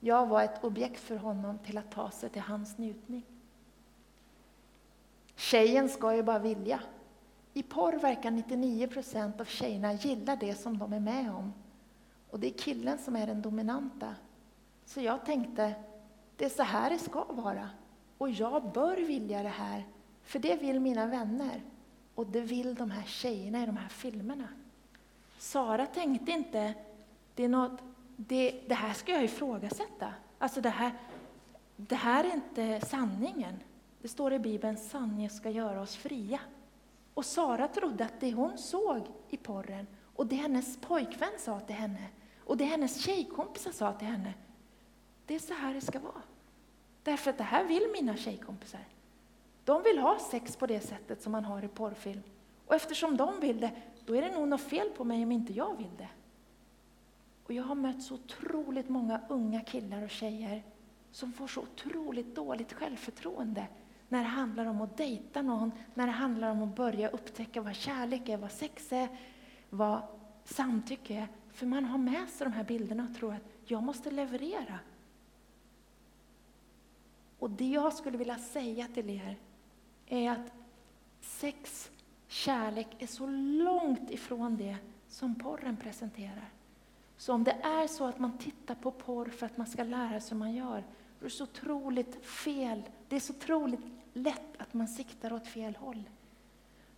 Jag 0.00 0.26
var 0.26 0.42
ett 0.42 0.64
objekt 0.64 1.00
för 1.00 1.16
honom 1.16 1.58
till 1.58 1.78
att 1.78 1.90
ta 1.90 2.10
sig 2.10 2.28
till 2.30 2.42
hans 2.42 2.78
njutning. 2.78 3.24
Tjejen 5.36 5.88
ska 5.88 6.16
ju 6.16 6.22
bara 6.22 6.38
vilja. 6.38 6.80
I 7.52 7.62
porr 7.62 7.92
verkar 7.92 8.30
99 8.30 8.86
procent 8.86 9.40
av 9.40 9.44
tjejerna 9.44 9.92
gilla 9.92 10.36
det 10.36 10.54
som 10.54 10.78
de 10.78 10.92
är 10.92 11.00
med 11.00 11.34
om. 11.34 11.52
Och 12.30 12.40
det 12.40 12.46
är 12.46 12.58
killen 12.58 12.98
som 12.98 13.16
är 13.16 13.26
den 13.26 13.42
dominanta. 13.42 14.14
Så 14.84 15.00
jag 15.00 15.24
tänkte, 15.24 15.74
det 16.36 16.44
är 16.44 16.48
så 16.48 16.62
här 16.62 16.90
det 16.90 16.98
ska 16.98 17.24
vara. 17.24 17.70
Och 18.18 18.30
jag 18.30 18.72
bör 18.72 18.96
vilja 18.96 19.42
det 19.42 19.48
här, 19.48 19.86
för 20.22 20.38
det 20.38 20.56
vill 20.56 20.80
mina 20.80 21.06
vänner. 21.06 21.62
Och 22.14 22.26
det 22.26 22.40
vill 22.40 22.74
de 22.74 22.90
här 22.90 23.04
tjejerna 23.06 23.62
i 23.62 23.66
de 23.66 23.76
här 23.76 23.88
filmerna. 23.88 24.48
Sara 25.38 25.86
tänkte 25.86 26.32
inte, 26.32 26.74
det, 27.34 27.44
är 27.44 27.48
något, 27.48 27.80
det, 28.16 28.62
det 28.68 28.74
här 28.74 28.94
ska 28.94 29.12
jag 29.12 29.24
ifrågasätta. 29.24 30.14
Alltså 30.38 30.60
det 30.60 30.70
här, 30.70 30.92
det 31.76 31.94
här 31.94 32.24
är 32.24 32.34
inte 32.34 32.86
sanningen. 32.86 33.60
Det 34.02 34.08
står 34.08 34.32
i 34.32 34.38
Bibeln, 34.38 34.76
sanningen 34.76 35.30
ska 35.30 35.50
göra 35.50 35.80
oss 35.80 35.96
fria. 35.96 36.40
Och 37.14 37.24
Sara 37.24 37.68
trodde 37.68 38.04
att 38.04 38.20
det 38.20 38.32
hon 38.32 38.58
såg 38.58 39.02
i 39.30 39.36
porren 39.36 39.86
och 40.16 40.26
det 40.26 40.36
hennes 40.36 40.76
pojkvän 40.76 41.38
sa 41.38 41.60
till 41.60 41.76
henne 41.76 42.08
och 42.38 42.56
det 42.56 42.64
hennes 42.64 43.00
tjejkompisar 43.04 43.72
sa 43.72 43.92
till 43.92 44.08
henne, 44.08 44.34
det 45.26 45.34
är 45.34 45.38
så 45.38 45.54
här 45.54 45.74
det 45.74 45.80
ska 45.80 45.98
vara. 45.98 46.22
Därför 47.02 47.30
att 47.30 47.38
det 47.38 47.44
här 47.44 47.64
vill 47.64 47.88
mina 47.92 48.16
tjejkompisar. 48.16 48.80
De 49.64 49.82
vill 49.82 49.98
ha 49.98 50.18
sex 50.18 50.56
på 50.56 50.66
det 50.66 50.80
sättet 50.80 51.22
som 51.22 51.32
man 51.32 51.44
har 51.44 51.64
i 51.64 51.68
porrfilm. 51.68 52.22
Och 52.66 52.74
eftersom 52.74 53.16
de 53.16 53.40
vill 53.40 53.60
det, 53.60 53.70
då 54.04 54.16
är 54.16 54.22
det 54.22 54.30
nog 54.30 54.48
något 54.48 54.60
fel 54.60 54.90
på 54.90 55.04
mig 55.04 55.22
om 55.22 55.32
inte 55.32 55.52
jag 55.52 55.76
vill 55.76 55.96
det. 55.98 56.08
Och 57.44 57.52
jag 57.52 57.62
har 57.62 57.74
mött 57.74 58.02
så 58.02 58.14
otroligt 58.14 58.88
många 58.88 59.20
unga 59.28 59.60
killar 59.60 60.02
och 60.02 60.10
tjejer 60.10 60.62
som 61.10 61.32
får 61.32 61.46
så 61.46 61.60
otroligt 61.60 62.34
dåligt 62.34 62.72
självförtroende 62.72 63.66
när 64.08 64.22
det 64.22 64.28
handlar 64.28 64.66
om 64.66 64.80
att 64.80 64.96
dejta 64.96 65.42
någon, 65.42 65.72
när 65.94 66.06
det 66.06 66.12
handlar 66.12 66.50
om 66.50 66.62
att 66.62 66.76
börja 66.76 67.08
upptäcka 67.08 67.60
vad 67.60 67.74
kärlek 67.74 68.28
är, 68.28 68.36
vad 68.36 68.52
sex 68.52 68.92
är, 68.92 69.08
vad 69.70 70.02
samtycke 70.44 71.14
är. 71.14 71.28
För 71.52 71.66
man 71.66 71.84
har 71.84 71.98
med 71.98 72.28
sig 72.28 72.44
de 72.44 72.52
här 72.52 72.64
bilderna 72.64 73.06
och 73.10 73.16
tror 73.16 73.34
att 73.34 73.42
jag 73.64 73.82
måste 73.82 74.10
leverera. 74.10 74.78
Och 77.38 77.50
det 77.50 77.68
jag 77.68 77.92
skulle 77.92 78.18
vilja 78.18 78.38
säga 78.38 78.88
till 78.94 79.10
er 79.10 79.36
är 80.12 80.30
att 80.30 80.52
sex, 81.20 81.90
kärlek 82.28 82.88
är 82.98 83.06
så 83.06 83.26
långt 83.64 84.10
ifrån 84.10 84.56
det 84.56 84.76
som 85.08 85.34
porren 85.34 85.76
presenterar. 85.76 86.50
Så 87.16 87.32
om 87.32 87.44
det 87.44 87.56
är 87.62 87.86
så 87.86 88.04
att 88.04 88.18
man 88.18 88.38
tittar 88.38 88.74
på 88.74 88.90
porr 88.90 89.26
för 89.26 89.46
att 89.46 89.56
man 89.56 89.66
ska 89.66 89.84
lära 89.84 90.20
sig 90.20 90.30
hur 90.30 90.38
man 90.38 90.54
gör, 90.54 90.84
då 91.18 91.26
är 91.26 91.30
det 91.30 91.30
så 91.30 91.44
otroligt 91.44 92.26
fel. 92.26 92.82
Det 93.08 93.16
är 93.16 93.20
så 93.20 93.32
otroligt 93.32 93.80
lätt 94.12 94.56
att 94.58 94.74
man 94.74 94.88
siktar 94.88 95.32
åt 95.32 95.46
fel 95.46 95.76
håll. 95.76 96.10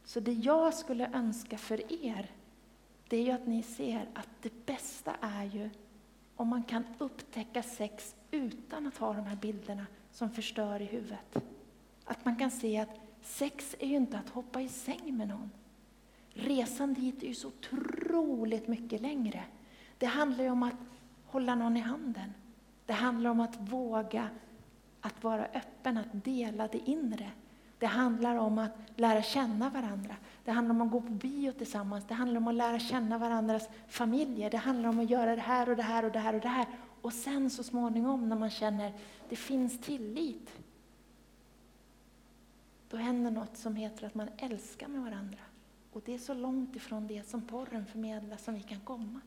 Så 0.05 0.21
det 0.21 0.33
jag 0.33 0.75
skulle 0.75 1.11
önska 1.15 1.59
för 1.59 2.05
er, 2.07 2.31
det 3.09 3.17
är 3.17 3.23
ju 3.23 3.31
att 3.31 3.47
ni 3.47 3.63
ser 3.63 4.09
att 4.15 4.29
det 4.43 4.67
bästa 4.67 5.17
är 5.21 5.45
ju 5.45 5.71
om 6.37 6.49
man 6.49 6.63
kan 6.63 6.85
upptäcka 6.99 7.63
sex 7.63 8.17
utan 8.31 8.87
att 8.87 8.97
ha 8.97 9.13
de 9.13 9.27
här 9.27 9.37
bilderna 9.37 9.87
som 10.13 10.31
förstör 10.31 10.83
i 10.83 10.85
huvudet. 10.85 11.45
Att 12.05 12.25
man 12.25 12.37
kan 12.37 12.51
se 12.51 12.79
att 12.79 13.04
sex 13.25 13.77
är 13.79 13.87
ju 13.87 13.97
inte 13.97 14.19
att 14.19 14.29
hoppa 14.29 14.61
i 14.61 14.69
säng 14.69 15.17
med 15.17 15.29
någon. 15.29 15.51
Resan 16.35 16.95
dit 16.95 17.23
är 17.23 17.27
ju 17.27 17.35
så 17.35 17.49
otroligt 17.49 18.69
mycket 18.69 19.01
längre. 19.01 19.45
Det 19.99 20.07
handlar 20.07 20.45
ju 20.45 20.51
om 20.51 20.63
att 20.63 20.75
hålla 21.27 21.55
någon 21.55 21.77
i 21.77 21.81
handen. 21.81 22.33
Det 22.87 22.93
handlar 22.93 23.31
om 23.31 23.41
att 23.41 23.57
våga 23.61 24.29
att 25.01 25.25
vara 25.25 25.45
öppen, 25.45 25.99
att 25.99 26.25
dela 26.25 26.69
det 26.69 26.91
inre. 26.91 27.31
Det 27.79 27.87
handlar 27.87 28.37
om 28.37 28.59
att 28.59 28.77
lära 28.97 29.23
känna 29.23 29.71
varandra. 29.71 30.17
Det 30.45 30.51
handlar 30.51 30.75
om 30.75 30.81
att 30.83 30.91
gå 30.91 31.01
på 31.01 31.13
bio 31.13 31.53
tillsammans. 31.53 32.05
Det 32.09 32.15
handlar 32.15 32.41
om 32.41 32.49
att 32.49 32.55
lära 32.55 32.79
känna 32.79 33.19
varandras 33.19 33.69
familjer. 33.89 34.51
Det 34.51 34.57
handlar 34.57 34.89
om 34.89 35.01
att 35.01 35.11
göra 35.11 35.37
det 35.37 35.43
här 35.43 35.69
och 35.69 35.77
det 35.77 35.83
här 35.83 36.05
och 36.05 36.13
det 36.13 36.19
här 36.19 36.35
och 36.35 36.41
det 36.41 36.49
här. 36.49 36.67
Och 37.03 37.13
sen 37.13 37.51
så 37.51 37.63
småningom 37.63 38.29
när 38.29 38.37
man 38.37 38.51
känner 38.51 38.89
att 38.89 39.01
det 39.29 39.37
finns 39.37 39.81
tillit, 39.81 40.51
då 42.95 42.99
händer 42.99 43.31
något 43.31 43.57
som 43.57 43.77
heter 43.77 44.07
att 44.07 44.15
man 44.15 44.29
älskar 44.37 44.89
med 44.89 45.03
varandra. 45.03 45.39
Och 45.93 46.03
det 46.05 46.15
är 46.15 46.19
så 46.19 46.35
långt 46.35 46.77
ifrån 46.77 47.07
det 47.07 47.29
som 47.29 47.43
porren 47.43 47.87
förmedlar 47.87 48.37
som 48.37 48.55
vi 48.55 48.63
kan 48.63 48.81
komma. 48.81 49.21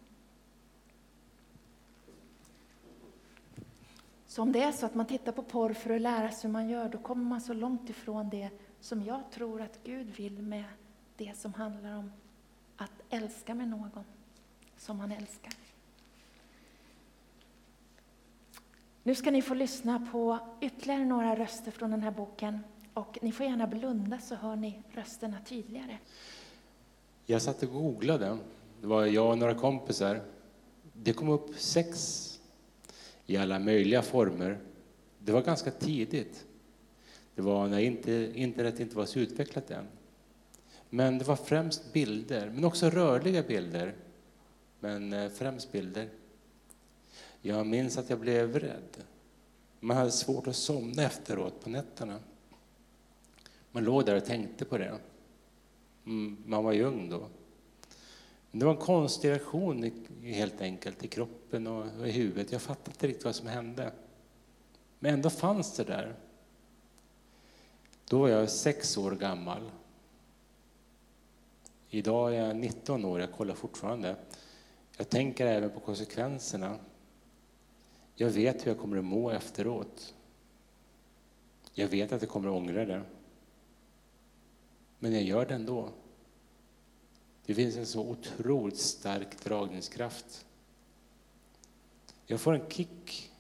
Så 4.28 4.42
om 4.42 4.52
det 4.52 4.62
är 4.62 4.72
så 4.72 4.86
att 4.86 4.96
man 4.96 5.06
tittar 5.06 5.32
på 5.32 5.44
porr 5.44 5.74
för 5.74 5.90
att 5.90 6.02
lära 6.02 6.32
sig 6.32 6.48
hur 6.48 6.54
man 6.54 6.70
gör, 6.70 6.90
då 6.90 6.98
kommer 6.98 7.26
man 7.26 7.42
så 7.42 7.54
långt 7.54 7.90
ifrån 7.90 8.30
det 8.30 8.50
som 8.80 9.04
jag 9.04 9.32
tror 9.32 9.62
att 9.62 9.80
Gud 9.84 10.08
vill 10.08 10.42
med 10.42 10.66
det 11.18 11.38
som 11.38 11.54
handlar 11.54 11.98
om 11.98 12.12
att 12.78 13.02
älska 13.10 13.56
med 13.56 13.68
någon 13.68 14.04
som 14.78 14.98
man 14.98 15.12
älskar. 15.12 15.54
Nu 19.04 19.16
ska 19.16 19.32
ni 19.32 19.42
få 19.42 19.54
lyssna 19.54 20.08
på 20.12 20.40
ytterligare 20.62 21.06
några 21.06 21.36
röster 21.36 21.72
från 21.72 21.92
den 21.92 22.02
här 22.02 22.12
boken. 22.12 22.60
Och 22.98 23.18
ni 23.22 23.32
får 23.32 23.46
gärna 23.46 23.68
blunda 23.68 24.20
så 24.20 24.36
hör 24.36 24.56
ni 24.56 24.82
rösterna 24.92 25.38
tydligare. 25.46 25.98
Jag 27.26 27.42
satt 27.42 27.64
och 27.64 27.70
googlade. 27.70 28.38
Det 28.82 28.88
var 28.88 29.06
jag 29.06 29.32
och 29.32 29.38
några 29.38 29.56
kompisar. 29.56 30.22
Det 30.94 31.14
kom 31.14 31.30
upp 31.30 31.56
sex 31.56 32.24
i 33.26 33.38
alla 33.38 33.60
möjliga 33.60 34.02
former. 34.02 34.60
Det 35.20 35.32
var 35.32 35.42
ganska 35.42 35.72
tidigt. 35.72 36.46
Det 37.36 37.42
var 37.42 37.68
när 37.68 37.80
inte, 37.80 38.32
internet 38.36 38.80
inte 38.80 38.98
var 38.98 39.06
så 39.06 39.20
utvecklat 39.20 39.72
än. 39.72 39.88
Men 40.90 41.18
det 41.18 41.26
var 41.26 41.36
främst 41.36 41.94
bilder, 41.94 42.50
men 42.50 42.64
också 42.64 42.90
rörliga 42.90 43.44
bilder. 43.44 43.96
Men 44.80 45.14
eh, 45.14 45.30
främst 45.30 45.72
bilder. 45.72 46.10
Jag 47.42 47.68
minns 47.68 47.98
att 47.98 48.10
jag 48.10 48.20
blev 48.20 48.60
rädd. 48.60 49.04
Man 49.80 49.98
hade 49.98 50.12
svårt 50.12 50.48
att 50.48 50.56
somna 50.56 51.04
efteråt 51.04 51.64
på 51.64 51.70
nätterna. 51.70 52.20
Man 53.78 53.84
låg 53.84 54.06
där 54.06 54.16
och 54.16 54.26
tänkte 54.26 54.66
på 54.66 54.78
det. 54.78 55.00
Mm, 56.06 56.44
man 56.46 56.64
var 56.64 56.72
ju 56.72 56.84
ung 56.84 57.10
då. 57.10 57.28
Det 58.52 58.66
var 58.66 58.74
en 58.74 58.80
konstig 58.80 59.30
reaktion 59.30 59.92
helt 60.24 60.62
enkelt 60.62 61.04
i 61.04 61.08
kroppen 61.08 61.68
och 61.68 62.08
i 62.08 62.12
huvudet. 62.12 62.52
Jag 62.52 62.62
fattade 62.62 62.92
inte 62.92 63.08
riktigt 63.08 63.26
vad 63.26 63.36
som 63.36 63.48
hände. 63.48 63.92
Men 65.00 65.14
ändå 65.14 65.30
fanns 65.30 65.76
det 65.76 65.84
där. 65.84 66.16
Då 68.06 68.20
var 68.20 68.30
jag 68.30 68.50
sex 68.50 68.98
år 68.98 69.12
gammal. 69.12 69.72
Idag 71.90 72.36
är 72.36 72.48
jag 72.48 72.56
19 72.56 73.06
år, 73.06 73.20
jag 73.20 73.32
kollar 73.32 73.56
fortfarande. 73.56 74.16
Jag 74.98 75.10
tänker 75.10 75.46
även 75.46 75.70
på 75.70 75.80
konsekvenserna. 75.80 76.80
Jag 78.16 78.30
vet 78.30 78.66
hur 78.66 78.72
jag 78.72 78.80
kommer 78.80 78.98
att 78.98 79.06
må 79.06 79.32
efteråt. 79.32 80.14
Jag 81.74 81.88
vet 81.88 82.12
att 82.12 82.22
jag 82.22 82.32
kommer 82.32 82.48
att 82.48 82.56
ångra 82.56 82.86
det. 82.86 83.02
Men 85.00 85.14
jag 85.14 85.24
gör 85.24 85.46
det 85.46 85.54
ändå. 85.54 85.90
Det 87.46 87.54
finns 87.54 87.78
en 87.78 87.86
så 87.86 88.10
otroligt 88.10 88.78
stark 88.78 89.44
dragningskraft. 89.44 90.46
Jag 92.26 92.42
får 92.42 92.54
en 92.54 92.70
kick. 92.70 93.32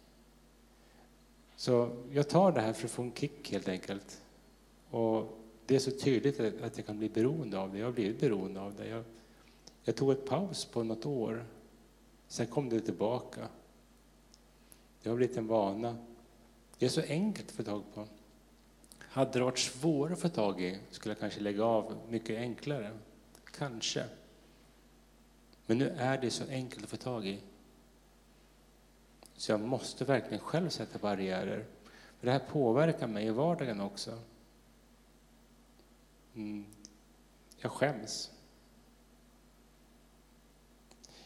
Så 1.56 2.04
jag 2.12 2.30
tar 2.30 2.52
det 2.52 2.62
här 2.62 2.74
för 2.74 2.86
att 2.86 2.92
få 2.92 3.02
en 3.02 3.14
kick 3.14 3.52
helt 3.52 3.68
enkelt. 3.68 4.22
Och 4.90 5.38
det 5.66 5.76
är 5.76 5.80
så 5.80 5.92
tydligt 5.92 6.40
att 6.40 6.78
jag 6.78 6.86
kan 6.86 6.98
bli 6.98 7.10
beroende 7.10 7.60
av 7.60 7.72
det. 7.72 7.80
Jag 7.80 7.86
har 7.86 7.92
blivit 7.92 8.20
beroende 8.20 8.62
av 8.62 8.76
det. 8.76 8.88
Jag, 8.88 9.04
jag 9.84 9.96
tog 9.96 10.12
ett 10.12 10.26
paus 10.26 10.66
på 10.66 10.84
något 10.84 11.06
år. 11.06 11.46
Sen 12.28 12.48
kom 12.48 12.70
det 12.70 12.80
tillbaka. 12.80 13.48
Det 15.04 15.10
har 15.10 15.18
blivit 15.18 15.38
en 15.38 15.48
vana. 15.48 15.98
Det 16.78 16.86
är 16.86 16.90
så 16.90 17.02
enkelt 17.02 17.48
att 17.50 17.56
få 17.56 17.64
tag 17.64 17.84
på. 17.94 18.08
Hade 19.18 19.40
det 19.40 19.46
varit 19.46 19.58
svårare 19.58 20.14
att 20.14 20.20
få 20.20 20.30
tag 20.30 20.62
i 20.62 20.80
skulle 20.92 21.12
jag 21.12 21.20
kanske 21.20 21.40
lägga 21.40 21.64
av 21.64 21.98
mycket 22.10 22.38
enklare. 22.38 22.98
Kanske. 23.58 24.06
Men 25.66 25.78
nu 25.78 25.90
är 25.90 26.18
det 26.18 26.32
så 26.32 26.44
enkelt 26.50 26.84
att 26.84 26.90
få 26.90 26.98
tag 26.98 27.28
i. 27.28 27.40
Så 29.36 29.52
jag 29.52 29.60
måste 29.60 30.06
verkligen 30.06 30.40
själv 30.40 30.70
sätta 30.70 31.00
barriärer. 31.00 31.66
För 32.20 32.26
det 32.26 32.32
här 32.32 32.40
påverkar 32.40 33.08
mig 33.08 33.26
i 33.26 33.30
vardagen 33.30 33.82
också. 33.82 34.20
Mm. 36.36 36.66
Jag 37.58 37.72
skäms. 37.72 38.32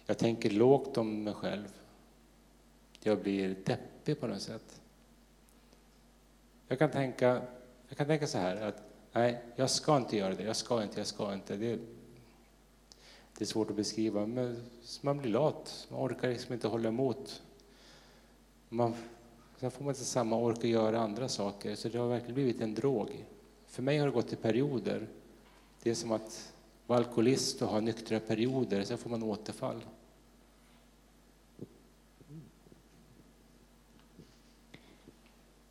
Jag 0.06 0.18
tänker 0.18 0.50
lågt 0.50 0.98
om 0.98 1.24
mig 1.24 1.34
själv. 1.34 1.68
Jag 3.00 3.22
blir 3.22 3.56
deppig 3.66 4.20
på 4.20 4.28
något 4.28 4.42
sätt. 4.42 4.82
Jag 6.68 6.80
kan 6.80 6.92
tänka, 6.92 7.42
jag 7.92 7.98
kan 7.98 8.08
tänka 8.08 8.28
så 8.28 8.38
här 8.38 8.56
att 8.56 8.84
nej, 9.12 9.42
jag 9.56 9.70
ska 9.70 9.98
inte 9.98 10.18
göra 10.18 10.36
det, 10.36 10.44
jag 10.44 10.56
ska 10.56 10.84
inte, 10.84 11.00
jag 11.00 11.08
ska 11.08 11.34
inte. 11.34 11.56
Det, 11.56 11.80
det 13.38 13.44
är 13.44 13.46
svårt 13.46 13.70
att 13.70 13.76
beskriva, 13.76 14.26
men 14.26 14.64
man 15.02 15.18
blir 15.18 15.32
lat. 15.32 15.88
Man 15.90 16.00
orkar 16.00 16.30
liksom 16.30 16.54
inte 16.54 16.68
hålla 16.68 16.90
emot. 16.90 17.42
Man, 18.70 18.96
sen 19.60 19.72
får 19.72 19.84
man 19.84 19.92
inte 19.92 20.06
samma 20.06 20.36
ork 20.36 20.58
att 20.58 20.64
göra 20.64 21.00
andra 21.00 21.30
saker, 21.30 21.76
så 21.76 21.90
det 21.90 21.98
har 21.98 22.08
verkligen 22.08 22.34
blivit 22.34 22.62
en 22.62 22.76
drog. 22.76 23.26
För 23.68 23.84
mig 23.84 23.98
har 23.98 24.06
det 24.06 24.14
gått 24.14 24.34
i 24.34 24.36
perioder. 24.36 25.08
Det 25.84 25.90
är 25.90 25.96
som 25.96 26.12
att 26.12 26.54
vara 26.88 27.00
alkoholist 27.00 27.62
och 27.62 27.68
ha 27.68 27.80
nyktra 27.80 28.20
perioder, 28.20 28.84
sen 28.84 28.98
får 28.98 29.10
man 29.10 29.24
återfall. 29.24 29.86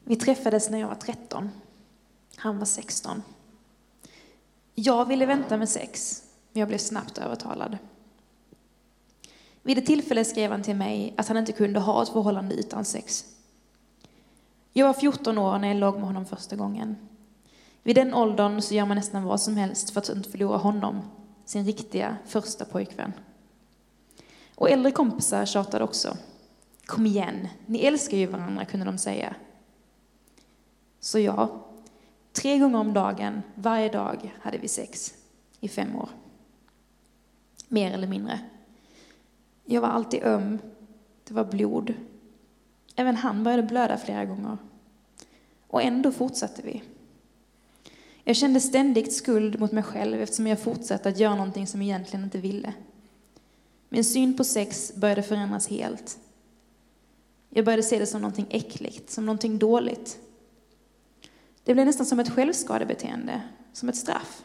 Vi 0.05 0.17
träffades 0.17 0.71
när 0.71 0.79
jag 0.79 0.89
var 0.89 0.95
13. 0.95 1.51
Han 2.41 2.59
var 2.59 2.67
16. 2.67 3.23
Jag 4.75 5.05
ville 5.05 5.27
vänta 5.27 5.57
med 5.57 5.69
sex, 5.69 6.23
men 6.53 6.61
jag 6.61 6.69
blev 6.69 6.79
snabbt 6.79 7.19
övertalad. 7.19 7.79
Vid 9.63 9.79
ett 9.79 9.87
tillfälle 9.87 10.25
skrev 10.25 10.51
han 10.51 10.63
till 10.63 10.77
mig 10.77 11.15
att 11.17 11.29
han 11.29 11.37
inte 11.37 11.53
kunde 11.53 11.81
ha 11.81 12.03
ett 12.03 12.09
förhållande 12.09 12.55
utan 12.55 12.85
sex. 12.85 13.25
Jag 14.73 14.87
var 14.87 14.95
14 14.95 15.39
år 15.39 15.59
när 15.59 15.69
jag 15.69 15.77
låg 15.77 15.95
med 15.95 16.05
honom 16.05 16.27
första 16.27 16.57
gången. 16.57 16.97
Vid 17.83 17.97
den 17.97 18.15
åldern 18.15 18.63
så 18.63 18.75
gör 18.75 18.87
man 18.87 18.97
nästan 18.97 19.25
vad 19.25 19.41
som 19.41 19.57
helst 19.57 19.91
för 19.91 20.01
att 20.01 20.09
inte 20.09 20.31
förlora 20.31 20.59
honom, 20.59 21.01
sin 21.45 21.65
riktiga 21.65 22.17
första 22.27 22.65
pojkvän. 22.65 23.13
Och 24.55 24.71
äldre 24.71 24.93
kompisar 24.93 25.47
tjatade 25.47 25.85
också. 25.85 26.17
Kom 26.87 27.07
igen, 27.07 27.49
ni 27.67 27.79
älskar 27.79 28.17
ju 28.17 28.27
varandra, 28.27 28.65
kunde 28.65 28.87
de 28.87 28.99
säga. 28.99 29.35
Så 31.01 31.19
ja, 31.19 31.67
tre 32.33 32.59
gånger 32.59 32.79
om 32.79 32.93
dagen, 32.93 33.43
varje 33.55 33.89
dag, 33.89 34.35
hade 34.41 34.59
vi 34.59 34.69
sex 34.69 35.15
i 35.61 35.69
fem 35.69 35.97
år. 35.97 36.09
Mer 37.69 37.93
eller 37.93 38.07
mindre. 38.07 38.41
Jag 39.65 39.81
var 39.81 39.89
alltid 39.89 40.23
öm. 40.23 40.59
Det 41.25 41.35
var 41.35 41.45
blod. 41.45 41.95
Även 42.97 43.17
han 43.17 43.45
började 43.45 43.63
blöda 43.63 43.97
flera 43.97 44.25
gånger. 44.25 44.59
Och 45.67 45.83
ändå 45.83 46.13
fortsatte 46.13 46.63
vi. 46.63 46.83
Jag 48.25 48.37
kände 48.37 48.61
ständigt 48.61 49.13
skuld 49.13 49.61
mot 49.61 49.73
mig 49.73 49.83
själv 49.83 50.21
eftersom 50.21 50.47
jag 50.47 50.61
fortsatte 50.61 51.09
att 51.09 51.19
göra 51.19 51.35
någonting 51.35 51.67
som 51.67 51.83
jag 51.83 51.89
egentligen 51.89 52.25
inte 52.25 52.39
ville. 52.39 52.75
Min 53.89 54.05
syn 54.05 54.37
på 54.37 54.45
sex 54.45 54.93
började 54.95 55.23
förändras 55.23 55.69
helt. 55.69 56.19
Jag 57.49 57.65
började 57.65 57.83
se 57.83 57.99
det 57.99 58.07
som 58.07 58.21
någonting 58.21 58.47
äckligt, 58.51 59.11
som 59.11 59.27
någonting 59.27 59.59
dåligt. 59.59 60.19
Det 61.65 61.75
blev 61.75 61.87
nästan 61.87 62.07
som 62.07 62.21
ett 62.21 62.31
självskadebeteende, 62.31 63.43
som 63.73 63.89
ett 63.89 63.97
straff. 63.97 64.45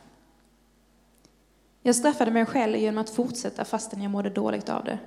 Jag 1.81 1.95
straffade 1.95 2.31
mig 2.31 2.45
själv 2.45 2.75
genom 2.75 2.97
att 2.97 3.09
fortsätta 3.09 3.65
fastän 3.65 4.01
jag 4.01 4.11
mådde 4.11 4.29
dåligt 4.29 4.69
av 4.69 4.83
det. 4.83 4.99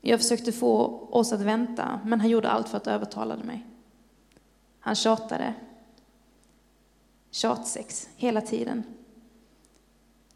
Jag 0.00 0.20
försökte 0.20 0.52
få 0.52 0.86
oss 1.10 1.32
att 1.32 1.40
vänta, 1.40 2.00
men 2.04 2.20
han 2.20 2.30
gjorde 2.30 2.50
allt 2.50 2.68
för 2.68 2.76
att 2.76 2.86
övertala 2.86 3.36
mig. 3.36 3.66
Han 4.80 4.94
tjatade. 4.94 5.54
Tjatsex, 7.30 8.08
hela 8.16 8.40
tiden. 8.40 8.84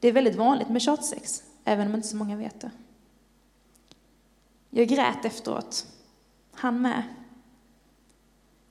Det 0.01 0.09
är 0.09 0.13
väldigt 0.13 0.37
vanligt 0.37 0.69
med 0.69 0.83
tjatsex, 0.83 1.43
även 1.65 1.89
om 1.89 1.95
inte 1.95 2.09
så 2.09 2.17
många 2.17 2.37
vet 2.37 2.61
det. 2.61 2.71
Jag 4.71 4.89
grät 4.89 5.25
efteråt. 5.25 5.87
Han 6.53 6.83
med. 6.83 7.03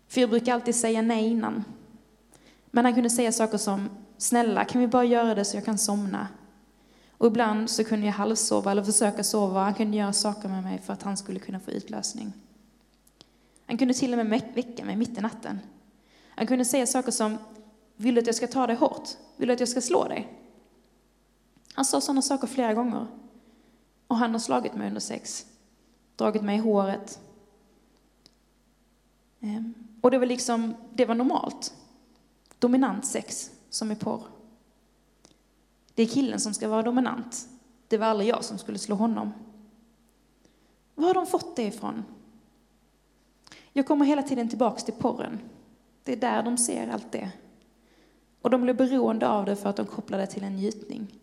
För 0.07 0.21
jag 0.21 0.29
brukar 0.29 0.53
alltid 0.53 0.75
säga 0.75 1.01
nej 1.01 1.27
innan. 1.27 1.63
Men 2.75 2.85
han 2.85 2.93
kunde 2.93 3.09
säga 3.09 3.31
saker 3.31 3.57
som, 3.57 3.89
snälla 4.17 4.65
kan 4.65 4.81
vi 4.81 4.87
bara 4.87 5.05
göra 5.05 5.35
det 5.35 5.45
så 5.45 5.57
jag 5.57 5.65
kan 5.65 5.77
somna? 5.77 6.27
Och 7.17 7.27
ibland 7.27 7.69
så 7.69 7.83
kunde 7.83 8.05
jag 8.05 8.13
halvsova 8.13 8.71
eller 8.71 8.83
försöka 8.83 9.23
sova. 9.23 9.63
Han 9.63 9.73
kunde 9.73 9.97
göra 9.97 10.13
saker 10.13 10.49
med 10.49 10.63
mig 10.63 10.79
för 10.79 10.93
att 10.93 11.03
han 11.03 11.17
skulle 11.17 11.39
kunna 11.39 11.59
få 11.59 11.71
utlösning. 11.71 12.33
Han 13.65 13.77
kunde 13.77 13.93
till 13.93 14.19
och 14.19 14.25
med 14.25 14.41
väcka 14.55 14.85
mig 14.85 14.95
mitt 14.95 15.17
i 15.17 15.21
natten. 15.21 15.59
Han 16.29 16.47
kunde 16.47 16.65
säga 16.65 16.87
saker 16.87 17.11
som, 17.11 17.37
vill 17.95 18.15
du 18.15 18.21
att 18.21 18.27
jag 18.27 18.35
ska 18.35 18.47
ta 18.47 18.67
dig 18.67 18.75
hårt? 18.75 19.09
Vill 19.37 19.47
du 19.47 19.53
att 19.53 19.59
jag 19.59 19.69
ska 19.69 19.81
slå 19.81 20.07
dig? 20.07 20.27
Han 21.73 21.85
sa 21.85 22.01
sådana 22.01 22.21
saker 22.21 22.47
flera 22.47 22.73
gånger. 22.73 23.07
Och 24.07 24.17
han 24.17 24.31
har 24.31 24.39
slagit 24.39 24.75
mig 24.75 24.87
under 24.87 25.01
sex. 25.01 25.45
Dragit 26.15 26.43
mig 26.43 26.55
i 26.57 26.59
håret. 26.61 27.19
Ehm, 29.39 29.73
och 30.01 30.11
det 30.11 30.17
var 30.17 30.25
liksom, 30.25 30.75
det 30.93 31.05
var 31.05 31.15
normalt 31.15 31.73
dominant 32.63 33.05
sex 33.05 33.51
som 33.69 33.91
i 33.91 33.95
porr. 33.95 34.23
Det 35.93 36.03
är 36.03 36.07
killen 36.07 36.39
som 36.39 36.53
ska 36.53 36.67
vara 36.67 36.81
dominant. 36.81 37.47
Det 37.87 37.97
var 37.97 38.07
aldrig 38.07 38.29
jag 38.29 38.43
som 38.43 38.57
skulle 38.57 38.77
slå 38.77 38.95
honom. 38.95 39.33
Var 40.95 41.07
har 41.07 41.13
de 41.13 41.25
fått 41.25 41.55
det 41.55 41.63
ifrån? 41.63 42.03
Jag 43.73 43.87
kommer 43.87 44.05
hela 44.05 44.23
tiden 44.23 44.49
tillbaks 44.49 44.83
till 44.83 44.93
porren. 44.93 45.39
Det 46.03 46.11
är 46.13 46.17
där 46.17 46.43
de 46.43 46.57
ser 46.57 46.87
allt 46.87 47.11
det. 47.11 47.31
Och 48.41 48.49
de 48.49 48.61
blev 48.61 48.77
beroende 48.77 49.29
av 49.29 49.45
det 49.45 49.55
för 49.55 49.69
att 49.69 49.75
de 49.75 49.85
kopplade 49.85 50.27
till 50.27 50.43
en 50.43 50.55
njutning. 50.55 51.19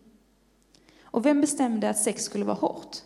Och 1.02 1.26
vem 1.26 1.40
bestämde 1.40 1.90
att 1.90 1.98
sex 1.98 2.24
skulle 2.24 2.44
vara 2.44 2.56
hårt? 2.56 2.96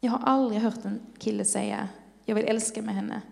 Jag 0.00 0.10
har 0.10 0.28
aldrig 0.28 0.60
hört 0.60 0.84
en 0.84 1.00
kille 1.18 1.44
säga, 1.44 1.88
jag 2.24 2.34
vill 2.34 2.44
älska 2.44 2.82
med 2.82 2.94
henne. 2.94 3.22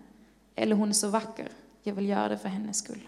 Eller 0.55 0.75
hon 0.75 0.89
är 0.89 0.93
så 0.93 1.07
vacker, 1.09 1.47
jag 1.83 1.93
vill 1.93 2.09
göra 2.09 2.29
det 2.29 2.37
för 2.37 2.49
hennes 2.49 2.77
skull. 2.77 3.07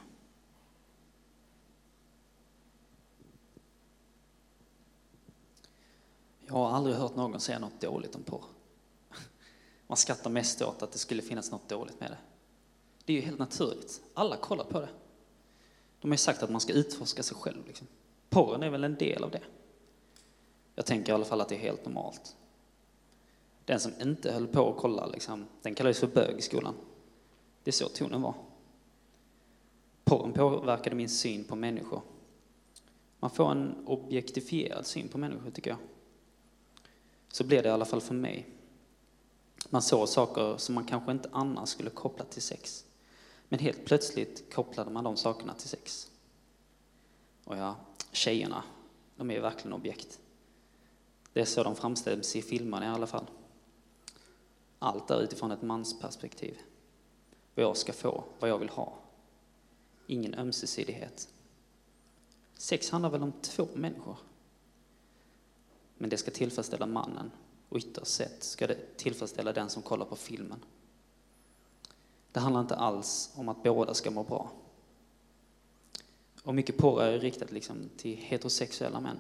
Jag 6.52 6.58
har 6.58 6.70
aldrig 6.70 6.96
hört 6.96 7.16
någon 7.16 7.40
säga 7.40 7.60
något 7.60 7.82
dåligt 7.82 8.16
om 8.16 8.24
porr. 8.24 8.44
Man 9.88 9.98
skrattar 9.98 10.30
mest 10.30 10.62
åt 10.62 10.82
att 10.82 10.92
det 10.92 10.98
skulle 10.98 11.22
finnas 11.22 11.52
något 11.52 11.70
dåligt 11.70 12.00
med 12.00 12.12
det. 12.12 12.18
Det 13.06 13.14
är 13.14 13.18
ju 13.18 13.22
helt 13.22 13.40
naturligt. 13.40 14.02
Alla 14.14 14.38
kollar 14.38 14.64
på 14.64 14.80
det. 14.80 14.90
De 16.02 16.08
har 16.08 16.14
ju 16.14 16.18
sagt 16.18 16.44
att 16.44 16.50
man 16.50 16.62
ska 16.62 16.74
utforska 16.74 17.24
sig 17.24 17.38
själv. 17.38 17.68
Liksom. 17.68 17.88
Porren 18.30 18.64
är 18.64 18.70
väl 18.70 18.84
en 18.84 18.96
del 18.96 19.24
av 19.24 19.32
det. 19.32 19.42
Jag 20.76 20.86
tänker 20.86 21.12
i 21.12 21.16
alla 21.16 21.26
fall 21.26 21.42
att 21.42 21.50
det 21.50 21.56
är 21.56 21.60
helt 21.60 21.86
normalt. 21.86 22.36
Den 23.66 23.80
som 23.80 23.92
inte 24.02 24.32
höll 24.32 24.48
på 24.48 24.70
att 24.70 24.78
kolla, 24.78 25.06
liksom, 25.06 25.46
den 25.62 25.76
kallades 25.76 26.00
för 26.00 26.08
bög 26.08 26.36
i 26.38 26.42
skolan. 26.42 26.74
Det 27.64 27.70
är 27.70 27.74
så 27.74 27.90
tonen 27.90 28.22
var. 28.22 28.36
Porren 30.04 30.34
påverkade 30.34 30.96
min 30.96 31.10
syn 31.10 31.44
på 31.44 31.56
människor. 31.56 32.02
Man 33.20 33.30
får 33.30 33.52
en 33.52 33.88
objektifierad 33.88 34.86
syn 34.86 35.08
på 35.08 35.18
människor, 35.18 35.52
tycker 35.52 35.70
jag. 35.70 35.80
Så 37.32 37.44
blev 37.44 37.64
det 37.64 37.70
i 37.70 37.72
alla 37.72 37.86
fall 37.86 38.02
för 38.02 38.14
mig. 38.14 38.50
Man 39.70 39.82
såg 39.82 40.10
saker 40.10 40.58
som 40.58 40.76
man 40.76 40.86
kanske 40.86 41.12
inte 41.12 41.30
annars 41.32 41.70
skulle 41.70 41.90
koppla 41.90 42.26
till 42.26 42.42
sex. 42.42 42.86
Men 43.50 43.60
helt 43.60 43.86
plötsligt 43.86 44.54
kopplade 44.54 44.92
man 44.92 45.04
de 45.04 45.18
sakerna 45.18 45.54
till 45.54 45.70
sex. 45.70 46.12
Och 47.44 47.58
ja, 47.58 47.76
tjejerna, 48.12 48.64
de 49.16 49.30
är 49.30 49.34
ju 49.34 49.42
verkligen 49.42 49.74
objekt. 49.74 50.20
Det 51.34 51.42
är 51.42 51.46
så 51.46 51.64
de 51.64 51.76
framställs 51.76 52.36
i 52.36 52.42
filmerna 52.42 52.86
i 52.86 52.90
alla 52.90 53.08
fall. 53.08 53.26
Allt 54.80 55.12
är 55.12 55.22
utifrån 55.22 55.52
ett 55.52 55.62
mansperspektiv. 55.62 56.58
Vad 57.56 57.66
jag 57.66 57.78
ska 57.78 57.94
få, 57.94 58.24
vad 58.40 58.50
jag 58.50 58.58
vill 58.58 58.70
ha. 58.70 58.94
Ingen 60.08 60.36
ömsesidighet. 60.36 61.30
Sex 62.54 62.90
handlar 62.90 63.10
väl 63.10 63.24
om 63.24 63.34
två 63.42 63.68
människor? 63.74 64.18
Men 66.02 66.10
det 66.10 66.18
ska 66.18 66.32
tillfredsställa 66.32 66.86
mannen 66.86 67.32
och 67.70 67.78
ytterst 67.78 68.12
sett 68.12 68.44
ska 68.44 68.68
det 68.68 68.98
tillfredsställa 68.98 69.54
den 69.54 69.70
som 69.70 69.82
kollar 69.82 70.06
på 70.06 70.16
filmen. 70.16 70.66
Det 72.32 72.40
handlar 72.40 72.62
inte 72.62 72.76
alls 72.76 73.32
om 73.36 73.50
att 73.50 73.64
båda 73.64 73.94
ska 73.94 74.12
må 74.12 74.24
bra. 74.24 74.52
Och 76.44 76.56
mycket 76.56 76.78
porr 76.78 77.02
är 77.02 77.20
riktat 77.20 77.52
liksom 77.52 77.90
till 77.98 78.18
heterosexuella 78.18 79.00
män. 79.00 79.20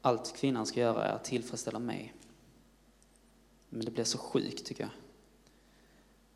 Allt 0.00 0.36
kvinnan 0.36 0.66
ska 0.66 0.80
göra 0.80 1.04
är 1.04 1.12
att 1.12 1.24
tillfredsställa 1.24 1.78
mig. 1.78 2.14
Men 3.68 3.84
det 3.84 3.90
blir 3.90 4.04
så 4.04 4.18
sjukt 4.18 4.66
tycker 4.66 4.82
jag. 4.82 4.92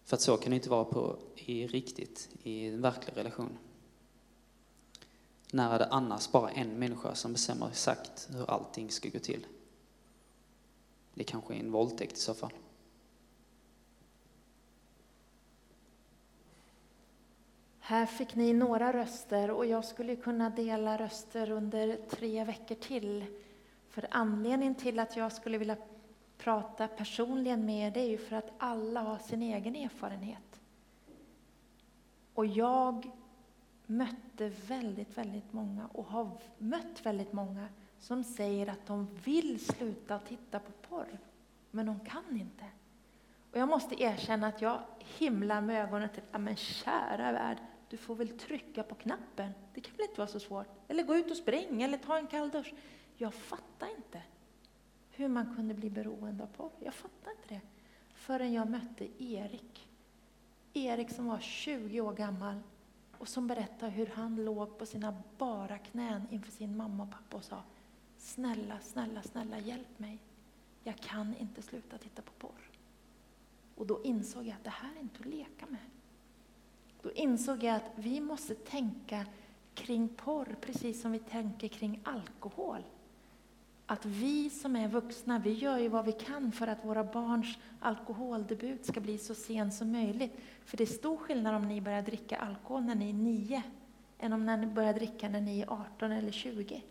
För 0.04 0.16
att 0.16 0.20
så 0.20 0.36
kan 0.36 0.50
det 0.50 0.56
inte 0.56 0.70
vara 0.70 0.84
på 0.84 1.18
i 1.34 1.66
riktigt, 1.66 2.28
i 2.42 2.66
en 2.66 2.80
verklig 2.80 3.16
relation. 3.16 3.58
När 5.52 5.74
är 5.74 5.78
det 5.78 5.86
annars 5.86 6.32
bara 6.32 6.50
en 6.50 6.78
människa 6.78 7.14
som 7.14 7.32
bestämmer 7.32 7.68
exakt 7.68 8.28
hur 8.32 8.50
allting 8.50 8.90
ska 8.90 9.08
gå 9.08 9.18
till? 9.18 9.46
Det 11.14 11.24
kanske 11.24 11.54
är 11.54 11.58
en 11.58 11.72
våldtäkt 11.72 12.12
i 12.12 12.20
så 12.20 12.34
fall. 12.34 12.52
Här 17.88 18.06
fick 18.06 18.34
ni 18.34 18.52
några 18.52 18.92
röster 18.92 19.50
och 19.50 19.66
jag 19.66 19.84
skulle 19.84 20.16
kunna 20.16 20.50
dela 20.50 20.98
röster 20.98 21.50
under 21.50 21.96
tre 22.10 22.44
veckor 22.44 22.74
till. 22.74 23.24
För 23.88 24.06
anledningen 24.10 24.74
till 24.74 24.98
att 24.98 25.16
jag 25.16 25.32
skulle 25.32 25.58
vilja 25.58 25.76
prata 26.38 26.88
personligen 26.88 27.66
med 27.66 27.88
er, 27.88 27.90
det 27.90 28.00
är 28.00 28.08
ju 28.08 28.18
för 28.18 28.36
att 28.36 28.52
alla 28.58 29.00
har 29.00 29.18
sin 29.18 29.42
egen 29.42 29.76
erfarenhet. 29.76 30.60
Och 32.34 32.46
jag 32.46 33.10
mötte 33.88 34.48
väldigt, 34.48 35.18
väldigt 35.18 35.52
många 35.52 35.86
och 35.86 36.04
har 36.04 36.30
mött 36.58 37.06
väldigt 37.06 37.32
många 37.32 37.68
som 37.98 38.24
säger 38.24 38.66
att 38.66 38.86
de 38.86 39.08
vill 39.24 39.64
sluta 39.64 40.18
titta 40.18 40.58
på 40.60 40.72
porr, 40.72 41.18
men 41.70 41.86
de 41.86 42.00
kan 42.00 42.36
inte. 42.36 42.64
Och 43.50 43.58
jag 43.58 43.68
måste 43.68 44.02
erkänna 44.02 44.46
att 44.46 44.62
jag 44.62 44.80
himlar 44.98 45.60
med 45.60 45.84
ögonen 45.84 46.08
till, 46.08 46.22
ja 46.32 46.38
men 46.38 46.56
kära 46.56 47.32
värld, 47.32 47.58
du 47.88 47.96
får 47.96 48.14
väl 48.14 48.28
trycka 48.28 48.82
på 48.82 48.94
knappen. 48.94 49.52
Det 49.74 49.80
kan 49.80 49.96
väl 49.96 50.06
inte 50.08 50.20
vara 50.20 50.28
så 50.28 50.40
svårt? 50.40 50.66
Eller 50.88 51.02
gå 51.02 51.16
ut 51.16 51.30
och 51.30 51.36
springa 51.36 51.86
eller 51.86 51.98
ta 51.98 52.18
en 52.18 52.26
kall 52.26 52.50
dusch. 52.50 52.74
Jag 53.16 53.34
fattar 53.34 53.90
inte 53.96 54.22
hur 55.10 55.28
man 55.28 55.56
kunde 55.56 55.74
bli 55.74 55.90
beroende 55.90 56.42
av 56.42 56.46
porr. 56.46 56.72
Jag 56.78 56.94
fattar 56.94 57.30
inte 57.30 57.54
det. 57.54 57.60
Förrän 58.14 58.52
jag 58.52 58.70
mötte 58.70 59.22
Erik. 59.24 59.88
Erik 60.72 61.10
som 61.10 61.26
var 61.26 61.38
20 61.38 62.00
år 62.00 62.12
gammal 62.12 62.60
och 63.18 63.28
som 63.28 63.46
berättade 63.46 63.92
hur 63.92 64.06
han 64.06 64.44
låg 64.44 64.78
på 64.78 64.86
sina 64.86 65.22
bara 65.38 65.78
knän 65.78 66.22
inför 66.30 66.52
sin 66.52 66.76
mamma 66.76 67.02
och 67.02 67.10
pappa 67.10 67.36
och 67.36 67.44
sa 67.44 67.62
Snälla, 68.18 68.80
snälla, 68.80 69.22
snälla 69.22 69.58
hjälp 69.58 69.98
mig. 69.98 70.18
Jag 70.84 70.96
kan 70.96 71.36
inte 71.36 71.62
sluta 71.62 71.98
titta 71.98 72.22
på 72.22 72.32
porr. 72.32 72.70
Och 73.74 73.86
då 73.86 74.02
insåg 74.04 74.46
jag 74.46 74.54
att 74.54 74.64
det 74.64 74.70
här 74.70 74.96
är 74.96 75.00
inte 75.00 75.20
att 75.20 75.26
leka 75.26 75.66
med. 75.66 75.90
Då 77.02 77.12
insåg 77.12 77.62
jag 77.62 77.76
att 77.76 77.90
vi 77.94 78.20
måste 78.20 78.54
tänka 78.54 79.26
kring 79.74 80.08
porr 80.08 80.56
precis 80.60 81.00
som 81.00 81.12
vi 81.12 81.18
tänker 81.18 81.68
kring 81.68 82.00
alkohol. 82.04 82.82
Att 83.90 84.06
vi 84.06 84.50
som 84.50 84.76
är 84.76 84.88
vuxna, 84.88 85.38
vi 85.38 85.52
gör 85.52 85.78
ju 85.78 85.88
vad 85.88 86.04
vi 86.04 86.12
kan 86.12 86.52
för 86.52 86.66
att 86.66 86.84
våra 86.84 87.04
barns 87.04 87.58
alkoholdebut 87.80 88.86
ska 88.86 89.00
bli 89.00 89.18
så 89.18 89.34
sen 89.34 89.72
som 89.72 89.92
möjligt. 89.92 90.32
För 90.64 90.76
det 90.76 90.84
är 90.84 90.86
stor 90.86 91.16
skillnad 91.16 91.54
om 91.54 91.68
ni 91.68 91.80
börjar 91.80 92.02
dricka 92.02 92.36
alkohol 92.36 92.82
när 92.82 92.94
ni 92.94 93.08
är 93.08 93.14
nio, 93.14 93.62
än 94.18 94.32
om 94.32 94.46
när 94.46 94.56
ni 94.56 94.66
börjar 94.66 94.94
dricka 94.94 95.28
när 95.28 95.40
ni 95.40 95.60
är 95.60 95.72
18 95.72 96.12
eller 96.12 96.32
20. 96.32 96.82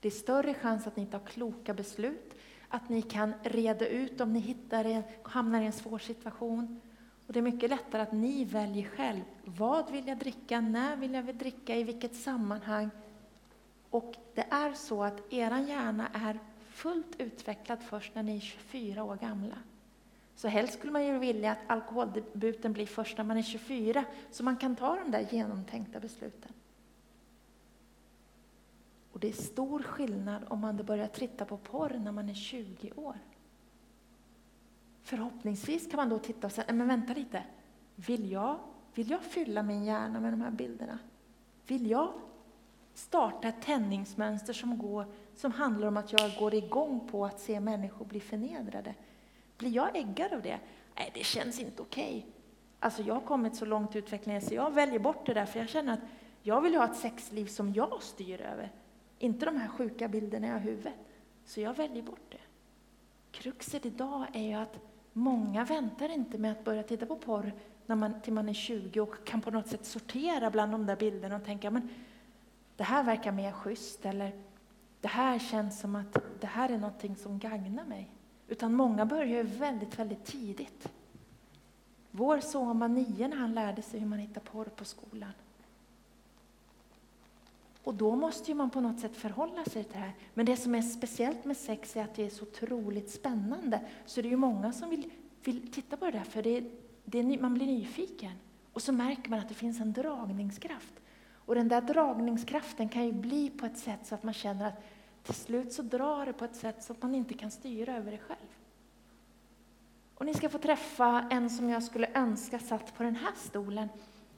Det 0.00 0.08
är 0.08 0.12
större 0.12 0.54
chans 0.54 0.86
att 0.86 0.96
ni 0.96 1.06
tar 1.06 1.18
kloka 1.18 1.74
beslut, 1.74 2.34
att 2.68 2.88
ni 2.88 3.02
kan 3.02 3.32
reda 3.42 3.88
ut 3.88 4.20
om 4.20 4.32
ni 4.32 4.40
hittar 4.40 4.84
en, 4.84 5.02
hamnar 5.22 5.62
i 5.62 5.66
en 5.66 5.72
svår 5.72 5.98
situation. 5.98 6.80
Och 7.26 7.32
det 7.32 7.38
är 7.38 7.42
mycket 7.42 7.70
lättare 7.70 8.02
att 8.02 8.12
ni 8.12 8.44
väljer 8.44 8.88
själv. 8.88 9.22
Vad 9.44 9.90
vill 9.90 10.08
jag 10.08 10.18
dricka? 10.18 10.60
När 10.60 10.96
vill 10.96 11.14
jag 11.14 11.34
dricka? 11.34 11.76
I 11.76 11.82
vilket 11.82 12.14
sammanhang? 12.14 12.90
Och 13.90 14.16
det 14.34 14.46
är 14.50 14.72
så 14.72 15.04
att 15.04 15.32
er 15.32 15.58
hjärna 15.68 16.08
är 16.12 16.38
fullt 16.68 17.20
utvecklad 17.20 17.82
först 17.82 18.14
när 18.14 18.22
ni 18.22 18.36
är 18.36 18.40
24 18.40 19.04
år 19.04 19.16
gamla. 19.16 19.56
Så 20.36 20.48
helst 20.48 20.74
skulle 20.74 20.92
man 20.92 21.06
ju 21.06 21.18
vilja 21.18 21.52
att 21.52 21.58
alkoholdebuten 21.66 22.72
blir 22.72 22.86
först 22.86 23.18
när 23.18 23.24
man 23.24 23.36
är 23.36 23.42
24, 23.42 24.04
så 24.30 24.44
man 24.44 24.56
kan 24.56 24.76
ta 24.76 24.96
de 24.96 25.10
där 25.10 25.26
genomtänkta 25.30 26.00
besluten. 26.00 26.52
Och 29.12 29.20
det 29.20 29.28
är 29.28 29.32
stor 29.32 29.82
skillnad 29.82 30.44
om 30.48 30.60
man 30.60 30.76
börjar 30.76 31.06
titta 31.06 31.44
på 31.44 31.56
porr 31.56 32.00
när 32.04 32.12
man 32.12 32.28
är 32.28 32.34
20 32.34 32.92
år. 32.96 33.16
Förhoppningsvis 35.02 35.90
kan 35.90 35.96
man 35.96 36.08
då 36.08 36.18
titta 36.18 36.46
och 36.46 36.52
säga, 36.52 36.72
men 36.72 36.88
vänta 36.88 37.14
lite, 37.14 37.42
vill 37.94 38.30
jag, 38.30 38.58
vill 38.94 39.10
jag 39.10 39.22
fylla 39.22 39.62
min 39.62 39.84
hjärna 39.84 40.20
med 40.20 40.32
de 40.32 40.40
här 40.40 40.50
bilderna? 40.50 40.98
Vill 41.66 41.90
jag 41.90 42.12
starta 42.98 43.48
ett 43.48 43.62
tändningsmönster 43.62 44.52
som, 44.52 44.78
går, 44.78 45.06
som 45.34 45.52
handlar 45.52 45.88
om 45.88 45.96
att 45.96 46.12
jag 46.12 46.32
går 46.38 46.54
igång 46.54 47.08
på 47.10 47.24
att 47.24 47.40
se 47.40 47.60
människor 47.60 48.04
bli 48.04 48.20
förnedrade? 48.20 48.94
Blir 49.58 49.70
jag 49.70 49.96
äggad 49.96 50.32
av 50.32 50.42
det? 50.42 50.58
Nej, 50.96 51.10
det 51.14 51.24
känns 51.24 51.60
inte 51.60 51.82
okej. 51.82 52.18
Okay. 52.18 52.22
Alltså 52.80 53.02
jag 53.02 53.14
har 53.14 53.20
kommit 53.20 53.56
så 53.56 53.64
långt 53.64 53.96
i 53.96 53.98
utvecklingen 53.98 54.42
så 54.42 54.54
jag 54.54 54.74
väljer 54.74 54.98
bort 54.98 55.26
det 55.26 55.34
där, 55.34 55.46
för 55.46 55.58
jag 55.58 55.68
känner 55.68 55.92
att 55.92 56.00
jag 56.42 56.60
vill 56.60 56.74
ha 56.74 56.84
ett 56.84 56.96
sexliv 56.96 57.46
som 57.46 57.72
jag 57.72 58.02
styr 58.02 58.40
över. 58.40 58.72
Inte 59.18 59.46
de 59.46 59.56
här 59.56 59.68
sjuka 59.68 60.08
bilderna 60.08 60.46
jag 60.46 60.54
har 60.54 60.60
i 60.60 60.64
huvudet. 60.64 60.94
Så 61.44 61.60
jag 61.60 61.74
väljer 61.74 62.02
bort 62.02 62.30
det. 62.30 62.40
Kruxet 63.30 63.86
idag 63.86 64.26
är 64.32 64.48
ju 64.48 64.54
att 64.54 64.78
många 65.12 65.64
väntar 65.64 66.08
inte 66.08 66.38
med 66.38 66.52
att 66.52 66.64
börja 66.64 66.82
titta 66.82 67.06
på 67.06 67.16
porr 67.16 67.52
när 67.86 67.96
man, 67.96 68.20
till 68.20 68.32
man 68.32 68.48
är 68.48 68.54
20 68.54 69.00
och 69.00 69.26
kan 69.26 69.40
på 69.40 69.50
något 69.50 69.68
sätt 69.68 69.86
sortera 69.86 70.50
bland 70.50 70.72
de 70.72 70.86
där 70.86 70.96
bilderna 70.96 71.36
och 71.36 71.44
tänka 71.44 71.70
men 71.70 71.88
det 72.76 72.84
här 72.84 73.02
verkar 73.02 73.32
mer 73.32 73.52
schysst 73.52 74.06
eller 74.06 74.32
det 75.00 75.08
här 75.08 75.38
känns 75.38 75.80
som 75.80 75.96
att 75.96 76.18
det 76.40 76.46
här 76.46 76.68
är 76.68 76.78
någonting 76.78 77.16
som 77.16 77.38
gagnar 77.38 77.84
mig. 77.84 78.10
Utan 78.48 78.74
många 78.74 79.06
börjar 79.06 79.42
väldigt, 79.42 79.98
väldigt 79.98 80.24
tidigt. 80.24 80.88
Vår 82.10 82.40
son 82.40 82.78
var 82.78 82.88
nio 82.88 83.28
när 83.28 83.36
han 83.36 83.54
lärde 83.54 83.82
sig 83.82 84.00
hur 84.00 84.06
man 84.06 84.18
hittar 84.18 84.40
porr 84.40 84.64
på 84.64 84.84
skolan. 84.84 85.32
Och 87.84 87.94
då 87.94 88.16
måste 88.16 88.50
ju 88.50 88.54
man 88.54 88.70
på 88.70 88.80
något 88.80 89.00
sätt 89.00 89.16
förhålla 89.16 89.64
sig 89.64 89.84
till 89.84 89.92
det 89.92 89.98
här. 89.98 90.12
Men 90.34 90.46
det 90.46 90.56
som 90.56 90.74
är 90.74 90.82
speciellt 90.82 91.44
med 91.44 91.56
sex 91.56 91.96
är 91.96 92.04
att 92.04 92.14
det 92.14 92.26
är 92.26 92.30
så 92.30 92.42
otroligt 92.42 93.10
spännande. 93.10 93.80
Så 94.06 94.22
det 94.22 94.28
är 94.28 94.30
ju 94.30 94.36
många 94.36 94.72
som 94.72 94.90
vill, 94.90 95.10
vill 95.44 95.72
titta 95.72 95.96
på 95.96 96.04
det 96.04 96.12
där, 96.12 96.24
för 96.24 96.42
det, 96.42 96.64
det, 97.04 97.40
man 97.40 97.54
blir 97.54 97.66
nyfiken. 97.66 98.32
Och 98.72 98.82
så 98.82 98.92
märker 98.92 99.30
man 99.30 99.38
att 99.38 99.48
det 99.48 99.54
finns 99.54 99.80
en 99.80 99.92
dragningskraft. 99.92 100.94
Och 101.46 101.54
den 101.54 101.68
där 101.68 101.80
dragningskraften 101.80 102.88
kan 102.88 103.06
ju 103.06 103.12
bli 103.12 103.50
på 103.50 103.66
ett 103.66 103.78
sätt 103.78 104.06
så 104.06 104.14
att 104.14 104.22
man 104.22 104.34
känner 104.34 104.68
att 104.68 104.82
till 105.22 105.34
slut 105.34 105.72
så 105.72 105.82
drar 105.82 106.26
det 106.26 106.32
på 106.32 106.44
ett 106.44 106.56
sätt 106.56 106.84
så 106.84 106.92
att 106.92 107.02
man 107.02 107.14
inte 107.14 107.34
kan 107.34 107.50
styra 107.50 107.96
över 107.96 108.12
det 108.12 108.18
själv. 108.18 108.48
Och 110.14 110.26
ni 110.26 110.34
ska 110.34 110.48
få 110.48 110.58
träffa 110.58 111.26
en 111.30 111.50
som 111.50 111.70
jag 111.70 111.82
skulle 111.82 112.08
önska 112.14 112.58
satt 112.58 112.94
på 112.96 113.02
den 113.02 113.16
här 113.16 113.32
stolen 113.36 113.88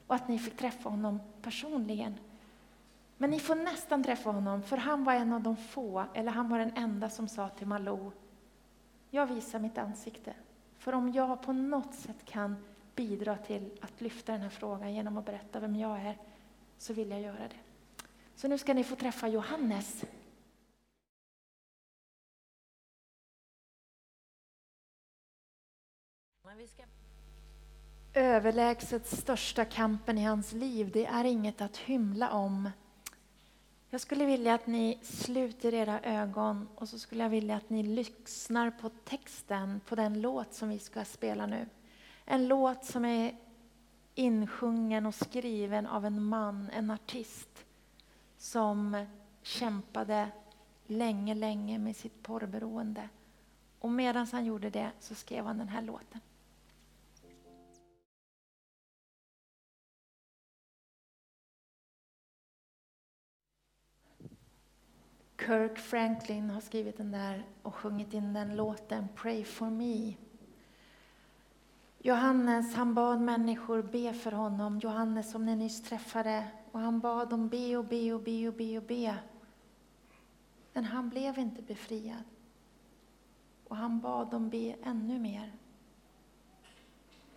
och 0.07 0.15
att 0.15 0.27
ni 0.27 0.39
fick 0.39 0.57
träffa 0.57 0.89
honom 0.89 1.19
personligen. 1.41 2.15
Men 3.17 3.29
ni 3.29 3.39
får 3.39 3.55
nästan 3.55 4.03
träffa 4.03 4.29
honom, 4.29 4.63
för 4.63 4.77
han 4.77 5.03
var 5.03 5.13
en 5.13 5.33
av 5.33 5.41
de 5.41 5.57
få, 5.57 6.05
eller 6.13 6.31
han 6.31 6.49
var 6.49 6.59
den 6.59 6.71
enda 6.75 7.09
som 7.09 7.27
sa 7.27 7.49
till 7.49 7.67
Malou, 7.67 8.11
jag 9.09 9.25
visar 9.25 9.59
mitt 9.59 9.77
ansikte. 9.77 10.33
För 10.77 10.93
om 10.93 11.11
jag 11.11 11.41
på 11.41 11.53
något 11.53 11.93
sätt 11.93 12.25
kan 12.25 12.55
bidra 12.95 13.37
till 13.37 13.71
att 13.81 14.01
lyfta 14.01 14.31
den 14.31 14.41
här 14.41 14.49
frågan 14.49 14.93
genom 14.93 15.17
att 15.17 15.25
berätta 15.25 15.59
vem 15.59 15.75
jag 15.75 15.99
är, 15.99 16.17
så 16.79 16.93
vill 16.93 17.11
jag 17.11 17.21
göra 17.21 17.47
det. 17.47 17.59
Så 18.35 18.47
nu 18.47 18.57
ska 18.57 18.73
ni 18.73 18.83
få 18.83 18.95
träffa 18.95 19.27
Johannes. 19.27 20.05
Överlägset 28.13 29.07
största 29.07 29.65
kampen 29.65 30.17
i 30.17 30.23
hans 30.23 30.53
liv, 30.53 30.91
det 30.93 31.05
är 31.05 31.23
inget 31.23 31.61
att 31.61 31.77
hymla 31.77 32.31
om. 32.31 32.69
Jag 33.89 34.01
skulle 34.01 34.25
vilja 34.25 34.53
att 34.53 34.67
ni 34.67 34.99
sluter 35.01 35.73
era 35.73 35.99
ögon 36.01 36.67
och 36.75 36.89
så 36.89 36.99
skulle 36.99 37.23
jag 37.23 37.29
vilja 37.29 37.55
att 37.55 37.69
ni 37.69 37.83
lyssnar 37.83 38.71
på 38.71 38.89
texten 38.89 39.81
på 39.85 39.95
den 39.95 40.21
låt 40.21 40.53
som 40.53 40.69
vi 40.69 40.79
ska 40.79 41.05
spela 41.05 41.45
nu. 41.45 41.69
En 42.25 42.47
låt 42.47 42.85
som 42.85 43.05
är 43.05 43.35
insjungen 44.15 45.05
och 45.05 45.15
skriven 45.15 45.87
av 45.87 46.05
en 46.05 46.23
man, 46.23 46.69
en 46.73 46.91
artist 46.91 47.65
som 48.37 49.05
kämpade 49.41 50.31
länge, 50.87 51.35
länge 51.35 51.77
med 51.77 51.95
sitt 51.95 52.23
porrberoende. 52.23 53.09
Och 53.79 53.91
medan 53.91 54.27
han 54.31 54.45
gjorde 54.45 54.69
det 54.69 54.91
så 54.99 55.15
skrev 55.15 55.45
han 55.45 55.57
den 55.57 55.69
här 55.69 55.81
låten. 55.81 56.19
Kirk 65.49 65.77
Franklin 65.77 66.49
har 66.49 66.61
skrivit 66.61 66.97
den 66.97 67.11
där 67.11 67.45
och 67.61 67.75
sjungit 67.75 68.13
in 68.13 68.33
den 68.33 68.55
låten 68.55 69.07
Pray 69.15 69.43
for 69.43 69.69
me. 69.69 70.13
Johannes, 72.01 72.75
han 72.75 72.93
bad 72.93 73.21
människor 73.21 73.81
be 73.81 74.13
för 74.13 74.31
honom. 74.31 74.79
Johannes 74.79 75.31
som 75.31 75.45
ni 75.45 75.55
nyss 75.55 75.81
träffade. 75.81 76.47
Och 76.71 76.79
han 76.79 76.99
bad 76.99 77.29
dem 77.29 77.49
be 77.49 77.77
och 77.77 77.85
be 77.85 78.13
och 78.13 78.21
be 78.21 78.47
och 78.47 78.53
be 78.53 78.77
och 78.77 78.83
be. 78.83 79.15
Men 80.73 80.83
han 80.83 81.09
blev 81.09 81.39
inte 81.39 81.61
befriad. 81.61 82.23
Och 83.67 83.75
han 83.75 83.99
bad 83.99 84.31
dem 84.31 84.49
be 84.49 84.75
ännu 84.83 85.19
mer. 85.19 85.53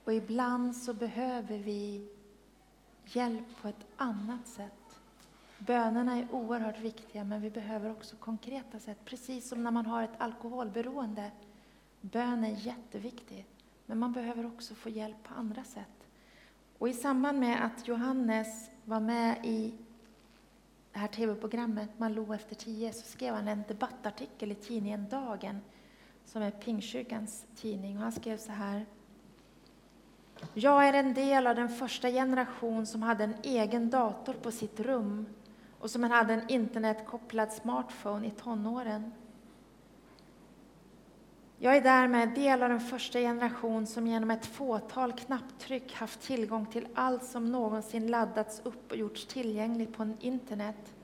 Och 0.04 0.12
ibland 0.12 0.76
så 0.76 0.94
behöver 0.94 1.58
vi 1.58 2.08
hjälp 3.04 3.62
på 3.62 3.68
ett 3.68 3.86
annat 3.96 4.46
sätt. 4.46 4.72
Bönerna 5.58 6.18
är 6.18 6.28
oerhört 6.32 6.78
viktiga, 6.78 7.24
men 7.24 7.40
vi 7.40 7.50
behöver 7.50 7.90
också 7.90 8.16
konkreta 8.16 8.78
sätt. 8.78 8.98
Precis 9.04 9.48
som 9.48 9.64
när 9.64 9.70
man 9.70 9.86
har 9.86 10.02
ett 10.02 10.20
alkoholberoende. 10.20 11.30
Bön 12.00 12.44
är 12.44 12.66
jätteviktigt, 12.66 13.51
men 13.86 13.98
man 13.98 14.12
behöver 14.12 14.46
också 14.46 14.74
få 14.74 14.88
hjälp 14.88 15.22
på 15.22 15.34
andra 15.34 15.64
sätt. 15.64 16.08
Och 16.78 16.88
i 16.88 16.92
samband 16.92 17.38
med 17.38 17.64
att 17.64 17.88
Johannes 17.88 18.70
var 18.84 19.00
med 19.00 19.46
i 19.46 19.74
det 20.92 20.98
här 20.98 21.08
tv-programmet 21.08 21.98
Malou 21.98 22.34
efter 22.34 22.54
tio 22.54 22.92
så 22.92 23.06
skrev 23.06 23.34
han 23.34 23.48
en 23.48 23.62
debattartikel 23.68 24.52
i 24.52 24.54
tidningen 24.54 25.08
Dagen 25.08 25.60
som 26.24 26.42
är 26.42 26.50
Pingstkyrkans 26.50 27.46
tidning. 27.56 27.96
Och 27.96 28.02
han 28.02 28.12
skrev 28.12 28.36
så 28.36 28.52
här. 28.52 28.86
Jag 30.54 30.88
är 30.88 30.92
en 30.92 31.14
del 31.14 31.46
av 31.46 31.56
den 31.56 31.68
första 31.68 32.10
generation 32.10 32.86
som 32.86 33.02
hade 33.02 33.24
en 33.24 33.34
egen 33.42 33.90
dator 33.90 34.32
på 34.32 34.50
sitt 34.50 34.80
rum 34.80 35.26
och 35.78 35.90
som 35.90 36.02
hade 36.02 36.34
en 36.34 36.48
internetkopplad 36.48 37.52
smartphone 37.52 38.26
i 38.26 38.30
tonåren. 38.30 39.12
Jag 41.64 41.76
är 41.76 41.80
därmed 41.80 42.28
del 42.28 42.62
av 42.62 42.68
den 42.68 42.80
första 42.80 43.18
generation 43.18 43.86
som 43.86 44.06
genom 44.06 44.30
ett 44.30 44.46
fåtal 44.46 45.12
knapptryck 45.12 45.94
haft 45.94 46.20
tillgång 46.20 46.66
till 46.66 46.88
allt 46.94 47.24
som 47.24 47.52
någonsin 47.52 48.06
laddats 48.06 48.60
upp 48.64 48.90
och 48.90 48.96
gjorts 48.96 49.26
tillgängligt 49.26 49.96
på 49.96 50.12
internet. 50.20 50.94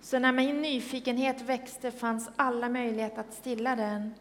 Så 0.00 0.18
när 0.18 0.32
min 0.32 0.62
nyfikenhet 0.62 1.42
växte 1.42 1.90
fanns 1.90 2.30
alla 2.36 2.68
möjligheter 2.68 3.20
att 3.20 3.34
stilla 3.34 3.76
den. 3.76 4.14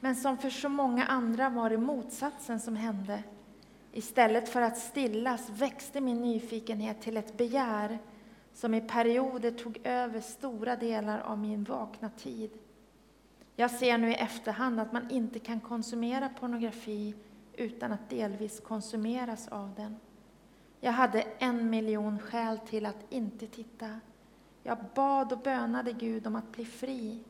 Men 0.00 0.16
som 0.16 0.38
för 0.38 0.50
så 0.50 0.68
många 0.68 1.04
andra 1.04 1.48
var 1.48 1.70
det 1.70 1.78
motsatsen 1.78 2.60
som 2.60 2.76
hände. 2.76 3.22
Istället 3.92 4.48
för 4.48 4.62
att 4.62 4.78
stillas 4.78 5.50
växte 5.50 6.00
min 6.00 6.22
nyfikenhet 6.22 7.00
till 7.00 7.16
ett 7.16 7.36
begär 7.36 7.98
som 8.54 8.74
i 8.74 8.80
perioder 8.80 9.50
tog 9.50 9.78
över 9.84 10.20
stora 10.20 10.76
delar 10.76 11.18
av 11.18 11.38
min 11.38 11.64
vakna 11.64 12.10
tid. 12.10 12.50
Jag 13.56 13.70
ser 13.70 13.98
nu 13.98 14.10
i 14.10 14.14
efterhand 14.14 14.80
att 14.80 14.92
man 14.92 15.10
inte 15.10 15.38
kan 15.38 15.60
konsumera 15.60 16.28
pornografi 16.28 17.14
utan 17.56 17.92
att 17.92 18.10
delvis 18.10 18.60
konsumeras 18.60 19.48
av 19.48 19.74
den. 19.76 19.96
Jag 20.80 20.92
hade 20.92 21.22
en 21.38 21.70
miljon 21.70 22.18
skäl 22.18 22.58
till 22.58 22.86
att 22.86 23.04
inte 23.10 23.46
titta. 23.46 24.00
Jag 24.62 24.78
bad 24.94 25.32
och 25.32 25.38
bönade 25.38 25.92
Gud 25.92 26.26
om 26.26 26.36
att 26.36 26.52
bli 26.52 26.64
fri. 26.64 27.24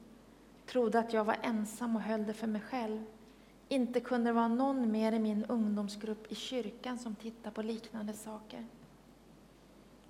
Trodde 0.66 0.98
att 0.98 1.12
jag 1.12 1.24
var 1.24 1.36
ensam 1.42 1.96
och 1.96 2.02
höll 2.02 2.26
det 2.26 2.32
för 2.32 2.46
mig 2.46 2.60
själv. 2.60 3.04
Inte 3.68 4.00
kunde 4.00 4.30
det 4.30 4.34
vara 4.34 4.48
någon 4.48 4.92
mer 4.92 5.12
i 5.12 5.18
min 5.18 5.44
ungdomsgrupp 5.44 6.32
i 6.32 6.34
kyrkan 6.34 6.98
som 6.98 7.14
tittade 7.14 7.54
på 7.54 7.62
liknande 7.62 8.12
saker. 8.12 8.66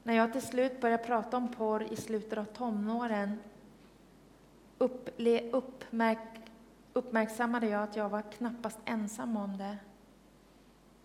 När 0.02 0.14
jag 0.14 0.32
till 0.32 0.42
slut 0.42 0.80
började 0.80 1.04
prata 1.04 1.36
om 1.36 1.48
porr 1.48 1.92
i 1.92 1.96
slutet 1.96 2.38
av 2.38 2.44
tonåren 2.44 3.38
upple, 4.78 5.50
uppmärk, 5.50 6.18
uppmärksammade 6.92 7.68
jag 7.68 7.82
att 7.82 7.96
jag 7.96 8.08
var 8.08 8.22
knappast 8.22 8.78
ensam 8.84 9.36
om 9.36 9.56
det. 9.56 9.76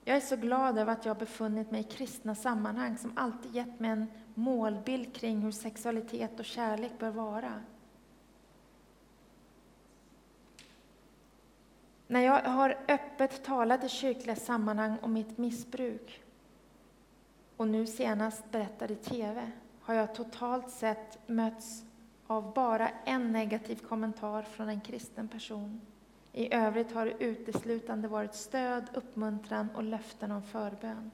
Jag 0.04 0.18
är 0.18 0.22
så 0.22 0.36
glad 0.36 0.78
över 0.78 0.94
att 0.94 1.06
jag 1.06 1.18
befunnit 1.18 1.72
mig 1.72 1.82
i 1.82 1.84
kristna 1.84 2.36
sammanhang 2.36 2.98
som 2.98 3.18
alltid 3.18 3.56
gett 3.56 3.80
mig 3.80 3.90
en 3.92 4.08
målbild 4.34 5.16
kring 5.16 5.42
hur 5.42 5.52
sexualitet 5.52 6.40
och 6.40 6.46
kärlek 6.46 6.92
bör 7.00 7.10
vara. 7.10 7.54
När 12.08 12.22
jag 12.22 12.42
har 12.42 12.78
öppet 12.88 13.44
talat 13.44 13.84
i 13.84 13.90
kyrkliga 13.90 14.36
sammanhang 14.36 14.98
om 15.02 15.14
mitt 15.14 15.38
missbruk 15.38 16.24
och 17.58 17.68
nu 17.68 17.88
senast 17.88 18.52
berättade 18.52 18.94
i 18.94 18.96
TV 18.96 19.52
har 19.82 19.94
jag 19.94 20.16
totalt 20.16 20.70
sett 20.70 21.20
mötts 21.28 21.84
av 22.32 22.54
bara 22.54 22.90
en 23.06 23.32
negativ 23.32 23.76
kommentar 23.76 24.42
från 24.42 24.70
en 24.70 24.82
kristen 24.82 25.28
person. 25.28 25.82
I 26.34 26.54
övrigt 26.54 26.92
har 26.92 27.06
det 27.06 27.24
uteslutande 27.24 28.08
varit 28.08 28.36
stöd, 28.36 28.84
uppmuntran 28.94 29.70
och 29.76 29.84
löften 29.84 30.32
om 30.32 30.44
förbön. 30.44 31.12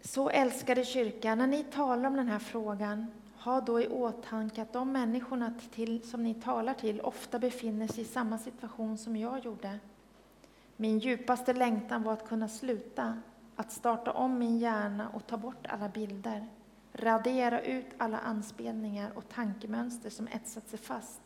Så 0.00 0.30
älskade 0.30 0.84
kyrka, 0.84 1.34
när 1.34 1.46
ni 1.46 1.64
talar 1.64 2.06
om 2.06 2.16
den 2.16 2.28
här 2.28 2.38
frågan, 2.38 3.06
ha 3.38 3.60
då 3.60 3.80
i 3.80 3.88
åtanke 3.88 4.62
att 4.62 4.72
de 4.72 4.92
människorna 4.92 5.54
till, 5.70 6.02
som 6.02 6.22
ni 6.22 6.34
talar 6.34 6.74
till 6.74 7.00
ofta 7.00 7.38
befinner 7.38 7.86
sig 7.86 8.02
i 8.02 8.06
samma 8.06 8.38
situation 8.38 8.98
som 8.98 9.16
jag 9.16 9.44
gjorde. 9.44 9.78
Min 10.76 10.98
djupaste 10.98 11.52
längtan 11.52 12.02
var 12.02 12.12
att 12.12 12.28
kunna 12.28 12.48
sluta, 12.48 13.20
att 13.56 13.72
starta 13.72 14.12
om 14.12 14.38
min 14.38 14.58
hjärna 14.58 15.08
och 15.08 15.26
ta 15.26 15.36
bort 15.36 15.66
alla 15.66 15.88
bilder, 15.88 16.46
radera 16.92 17.62
ut 17.62 17.86
alla 17.98 18.18
anspelningar 18.18 19.10
och 19.14 19.28
tankemönster 19.28 20.10
som 20.10 20.28
etsat 20.28 20.68
sig 20.68 20.78
fast, 20.78 21.20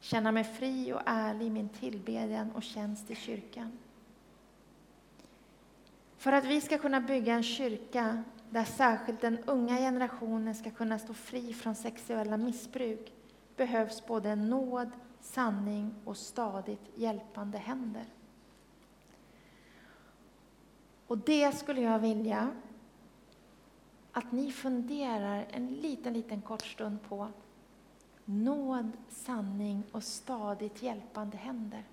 känna 0.00 0.32
mig 0.32 0.44
fri 0.44 0.92
och 0.92 1.02
ärlig 1.06 1.46
i 1.46 1.50
min 1.50 1.68
tillbedjan 1.68 2.52
och 2.52 2.62
tjänst 2.62 3.10
i 3.10 3.14
kyrkan. 3.14 3.78
För 6.16 6.32
att 6.32 6.44
vi 6.44 6.60
ska 6.60 6.78
kunna 6.78 7.00
bygga 7.00 7.34
en 7.34 7.42
kyrka 7.42 8.24
där 8.50 8.64
särskilt 8.64 9.20
den 9.20 9.38
unga 9.38 9.76
generationen 9.76 10.54
ska 10.54 10.70
kunna 10.70 10.98
stå 10.98 11.14
fri 11.14 11.52
från 11.54 11.74
sexuella 11.74 12.36
missbruk 12.36 13.12
behövs 13.56 14.06
både 14.06 14.36
nåd, 14.36 14.90
sanning 15.20 15.94
och 16.04 16.16
stadigt 16.16 16.90
hjälpande 16.94 17.58
händer. 17.58 18.04
Och 21.10 21.18
det 21.18 21.52
skulle 21.52 21.80
jag 21.80 21.98
vilja 21.98 22.52
att 24.12 24.32
ni 24.32 24.52
funderar 24.52 25.46
en 25.50 25.66
liten, 25.66 26.12
liten 26.12 26.40
kort 26.40 26.66
stund 26.66 26.98
på. 27.08 27.28
Nåd, 28.24 28.92
sanning 29.08 29.82
och 29.92 30.02
stadigt 30.02 30.82
hjälpande 30.82 31.36
händer. 31.36 31.84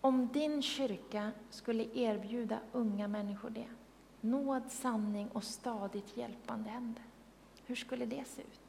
Om 0.00 0.28
din 0.32 0.62
kyrka 0.62 1.30
skulle 1.50 1.84
erbjuda 1.94 2.58
unga 2.72 3.08
människor 3.08 3.50
det, 3.50 3.68
nåd, 4.20 4.62
sanning 4.68 5.28
och 5.28 5.44
stadigt 5.44 6.16
hjälpande 6.16 6.70
händer, 6.70 7.04
hur 7.66 7.74
skulle 7.74 8.06
det 8.06 8.24
se 8.26 8.42
ut? 8.42 8.59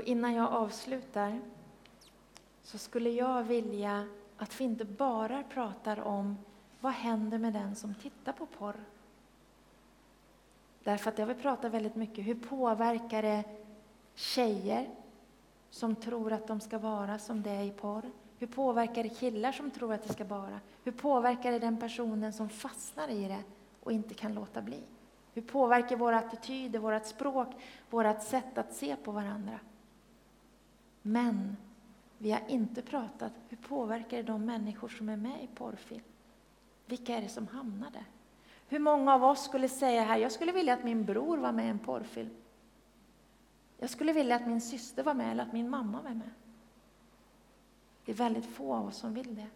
Och 0.00 0.06
innan 0.06 0.34
jag 0.34 0.52
avslutar 0.52 1.40
så 2.62 2.78
skulle 2.78 3.10
jag 3.10 3.42
vilja 3.42 4.06
att 4.36 4.60
vi 4.60 4.64
inte 4.64 4.84
bara 4.84 5.42
pratar 5.42 6.00
om 6.00 6.36
vad 6.80 6.92
händer 6.92 7.38
med 7.38 7.52
den 7.52 7.76
som 7.76 7.94
tittar 7.94 8.32
på 8.32 8.46
porr? 8.46 8.84
Därför 10.84 11.10
att 11.10 11.18
jag 11.18 11.26
vill 11.26 11.36
prata 11.36 11.68
väldigt 11.68 11.94
mycket, 11.94 12.26
hur 12.26 12.34
påverkar 12.34 13.22
det 13.22 13.44
tjejer 14.14 14.88
som 15.70 15.96
tror 15.96 16.32
att 16.32 16.46
de 16.46 16.60
ska 16.60 16.78
vara 16.78 17.18
som 17.18 17.42
det 17.42 17.50
är 17.50 17.64
i 17.64 17.70
porr? 17.70 18.10
Hur 18.38 18.46
påverkar 18.46 19.02
det 19.02 19.08
killar 19.08 19.52
som 19.52 19.70
tror 19.70 19.94
att 19.94 20.02
det 20.02 20.12
ska 20.12 20.24
vara? 20.24 20.60
Hur 20.84 20.92
påverkar 20.92 21.52
det 21.52 21.58
den 21.58 21.80
personen 21.80 22.32
som 22.32 22.48
fastnar 22.48 23.08
i 23.08 23.24
det 23.24 23.42
och 23.82 23.92
inte 23.92 24.14
kan 24.14 24.34
låta 24.34 24.62
bli? 24.62 24.82
Hur 25.34 25.42
påverkar 25.42 25.96
våra 25.96 26.18
attityder, 26.18 26.78
vårt 26.78 27.06
språk, 27.06 27.48
vårt 27.90 28.22
sätt 28.22 28.58
att 28.58 28.74
se 28.74 28.96
på 28.96 29.12
varandra? 29.12 29.58
Men 31.02 31.56
vi 32.18 32.30
har 32.30 32.42
inte 32.48 32.82
pratat, 32.82 33.32
hur 33.48 33.56
påverkar 33.56 34.16
det 34.16 34.22
de 34.22 34.44
människor 34.44 34.88
som 34.88 35.08
är 35.08 35.16
med 35.16 35.44
i 35.44 35.46
porrfilm? 35.46 36.04
Vilka 36.86 37.16
är 37.16 37.22
det 37.22 37.28
som 37.28 37.46
hamnar 37.46 37.90
där? 37.90 38.04
Hur 38.68 38.78
många 38.78 39.14
av 39.14 39.24
oss 39.24 39.44
skulle 39.44 39.68
säga 39.68 40.02
här, 40.02 40.18
jag 40.18 40.32
skulle 40.32 40.52
vilja 40.52 40.74
att 40.74 40.84
min 40.84 41.04
bror 41.04 41.36
var 41.36 41.52
med 41.52 41.66
i 41.66 41.68
en 41.68 41.78
porrfilm. 41.78 42.30
Jag 43.78 43.90
skulle 43.90 44.12
vilja 44.12 44.36
att 44.36 44.46
min 44.46 44.60
syster 44.60 45.02
var 45.02 45.14
med 45.14 45.30
eller 45.30 45.42
att 45.42 45.52
min 45.52 45.70
mamma 45.70 46.02
var 46.02 46.10
med. 46.10 46.30
Det 48.04 48.12
är 48.12 48.16
väldigt 48.16 48.46
få 48.46 48.74
av 48.74 48.86
oss 48.86 48.96
som 48.96 49.14
vill 49.14 49.34
det. 49.34 49.46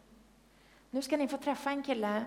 Nu 0.91 1.03
ska 1.03 1.17
ni 1.17 1.29
få 1.29 1.37
träffa 1.37 1.71
en 1.71 1.83
kille. 1.83 2.25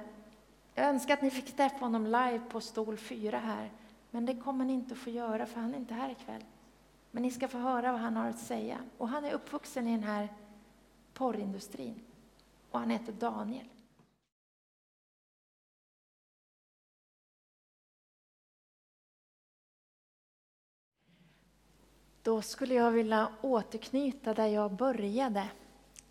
Jag 0.75 0.85
önskar 0.85 1.13
att 1.13 1.21
ni 1.21 1.31
fick 1.31 1.55
träffa 1.55 1.85
honom 1.85 2.05
live 2.05 2.41
på 2.49 2.61
stol 2.61 2.97
4 2.97 3.37
här. 3.37 3.71
Men 4.11 4.25
det 4.25 4.35
kommer 4.35 4.65
ni 4.65 4.73
inte 4.73 4.93
att 4.93 4.99
få 4.99 5.09
göra 5.09 5.45
för 5.45 5.61
han 5.61 5.73
är 5.73 5.77
inte 5.77 5.93
här 5.93 6.09
ikväll. 6.09 6.43
Men 7.11 7.23
ni 7.23 7.31
ska 7.31 7.47
få 7.47 7.57
höra 7.57 7.91
vad 7.91 8.01
han 8.01 8.15
har 8.15 8.29
att 8.29 8.39
säga. 8.39 8.79
Och 8.97 9.09
han 9.09 9.25
är 9.25 9.33
uppvuxen 9.33 9.87
i 9.87 9.91
den 9.91 10.03
här 10.03 10.33
porrindustrin. 11.13 12.01
Och 12.71 12.79
han 12.79 12.89
heter 12.89 13.13
Daniel. 13.13 13.67
Då 22.27 22.41
skulle 22.41 22.73
jag 22.73 22.91
vilja 22.91 23.31
återknyta 23.41 24.33
där 24.33 24.47
jag 24.47 24.71
började. 24.71 25.49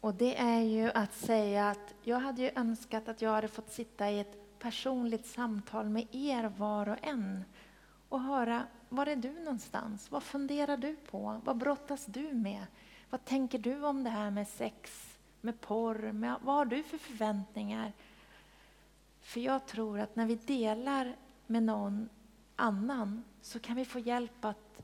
Och 0.01 0.15
det 0.15 0.37
är 0.37 0.61
ju 0.61 0.91
att 0.91 1.15
säga 1.15 1.71
att 1.71 1.95
jag 2.03 2.19
hade 2.19 2.43
ju 2.43 2.51
önskat 2.57 3.09
att 3.09 3.23
jag 3.23 3.31
hade 3.31 3.49
fått 3.49 3.73
sitta 3.73 4.11
i 4.11 4.21
ett 4.21 4.59
personligt 4.59 5.27
samtal 5.27 5.89
med 5.89 6.07
er 6.13 6.53
var 6.57 6.89
och 6.89 6.97
en 7.03 7.45
och 8.09 8.21
höra 8.21 8.63
var 8.89 9.07
är 9.07 9.17
du 9.17 9.33
någonstans? 9.33 10.11
Vad 10.11 10.23
funderar 10.23 10.77
du 10.77 10.97
på? 10.97 11.41
Vad 11.45 11.57
brottas 11.57 12.07
du 12.07 12.33
med? 12.33 12.67
Vad 13.11 13.25
tänker 13.25 13.59
du 13.59 13.85
om 13.85 14.05
det 14.05 14.11
här 14.11 14.31
med 14.31 14.49
sex, 14.49 15.17
med 15.41 15.61
porr? 15.61 16.13
Med, 16.13 16.37
vad 16.43 16.55
har 16.55 16.65
du 16.65 16.83
för 16.83 16.99
förväntningar? 16.99 17.93
För 19.21 19.41
jag 19.41 19.67
tror 19.67 20.01
att 20.01 20.17
när 20.17 20.27
vi 20.27 20.35
delar 20.35 21.17
med 21.47 21.63
någon 21.63 22.09
annan 22.57 23.25
så 23.43 23.59
kan 23.59 23.77
vi 23.77 23.85
få 23.85 23.99
hjälp 23.99 24.45
att 24.45 24.83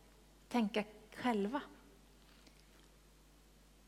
tänka 0.49 0.85
själva. 1.17 1.61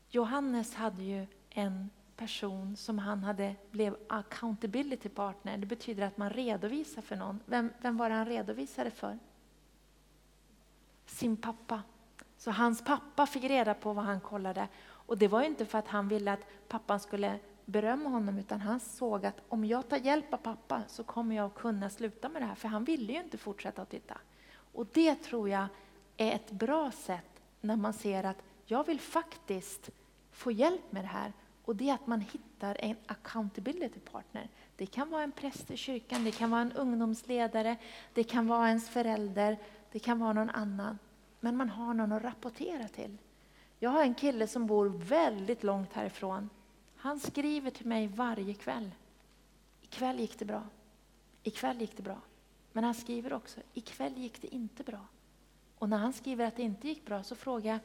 Johannes 0.09 0.75
hade 0.75 1.03
ju 1.03 1.27
en 1.49 1.89
person 2.15 2.75
som 2.75 2.99
han 2.99 3.23
hade 3.23 3.55
blev 3.71 3.97
accountability 4.09 5.09
partner. 5.09 5.57
Det 5.57 5.65
betyder 5.65 6.03
att 6.03 6.17
man 6.17 6.29
redovisar 6.29 7.01
för 7.01 7.15
någon. 7.15 7.39
Vem, 7.45 7.69
vem 7.81 7.97
var 7.97 8.09
det 8.09 8.15
han 8.15 8.25
redovisade 8.25 8.91
för? 8.91 9.19
Sin 11.05 11.37
pappa. 11.37 11.81
Så 12.37 12.51
hans 12.51 12.83
pappa 12.83 13.25
fick 13.25 13.43
reda 13.43 13.73
på 13.73 13.93
vad 13.93 14.05
han 14.05 14.19
kollade. 14.19 14.67
Och 14.85 15.17
det 15.17 15.27
var 15.27 15.41
inte 15.41 15.65
för 15.65 15.77
att 15.77 15.87
han 15.87 16.07
ville 16.07 16.33
att 16.33 16.45
pappan 16.67 16.99
skulle 16.99 17.39
berömma 17.65 18.09
honom 18.09 18.37
utan 18.37 18.61
han 18.61 18.79
såg 18.79 19.25
att 19.25 19.41
om 19.49 19.65
jag 19.65 19.89
tar 19.89 19.97
hjälp 19.97 20.33
av 20.33 20.37
pappa 20.37 20.83
så 20.87 21.03
kommer 21.03 21.35
jag 21.35 21.45
att 21.45 21.55
kunna 21.55 21.89
sluta 21.89 22.29
med 22.29 22.41
det 22.41 22.45
här. 22.45 22.55
För 22.55 22.67
han 22.67 22.83
ville 22.83 23.13
ju 23.13 23.19
inte 23.19 23.37
fortsätta 23.37 23.81
att 23.81 23.89
titta. 23.89 24.17
Och 24.73 24.87
det 24.93 25.15
tror 25.15 25.49
jag 25.49 25.67
är 26.17 26.31
ett 26.31 26.51
bra 26.51 26.91
sätt 26.91 27.41
när 27.61 27.75
man 27.75 27.93
ser 27.93 28.23
att 28.23 28.37
jag 28.65 28.85
vill 28.85 28.99
faktiskt 28.99 29.89
få 30.31 30.51
hjälp 30.51 30.91
med 30.91 31.03
det 31.03 31.07
här. 31.07 31.33
Och 31.65 31.75
det 31.75 31.89
är 31.89 31.93
att 31.93 32.07
man 32.07 32.21
hittar 32.21 32.77
en 32.79 32.95
accountability 33.05 33.99
partner. 33.99 34.49
Det 34.75 34.85
kan 34.85 35.09
vara 35.09 35.23
en 35.23 35.31
präst 35.31 35.71
i 35.71 35.77
kyrkan, 35.77 36.23
det 36.23 36.31
kan 36.31 36.51
vara 36.51 36.61
en 36.61 36.71
ungdomsledare, 36.71 37.75
det 38.13 38.23
kan 38.23 38.47
vara 38.47 38.67
ens 38.67 38.89
förälder, 38.89 39.57
det 39.95 39.99
kan 39.99 40.19
vara 40.19 40.33
någon 40.33 40.49
annan. 40.49 40.99
Men 41.39 41.57
man 41.57 41.69
har 41.69 41.93
någon 41.93 42.11
att 42.11 42.23
rapportera 42.23 42.87
till. 42.87 43.17
Jag 43.79 43.89
har 43.89 44.03
en 44.03 44.15
kille 44.15 44.47
som 44.47 44.67
bor 44.67 44.89
väldigt 44.89 45.63
långt 45.63 45.93
härifrån. 45.93 46.49
Han 46.95 47.19
skriver 47.19 47.71
till 47.71 47.85
mig 47.85 48.07
varje 48.07 48.53
kväll. 48.53 48.91
Ikväll 49.81 50.19
gick 50.19 50.39
det 50.39 50.45
bra. 50.45 50.63
Ikväll 51.43 51.81
gick 51.81 51.97
det 51.97 52.03
bra. 52.03 52.21
Men 52.71 52.83
han 52.83 52.93
skriver 52.93 53.33
också, 53.33 53.61
ikväll 53.73 54.17
gick 54.17 54.41
det 54.41 54.55
inte 54.55 54.83
bra. 54.83 55.07
Och 55.77 55.89
när 55.89 55.97
han 55.97 56.13
skriver 56.13 56.45
att 56.45 56.55
det 56.55 56.63
inte 56.63 56.87
gick 56.87 57.05
bra 57.05 57.23
så 57.23 57.35
frågar 57.35 57.71
jag, 57.71 57.79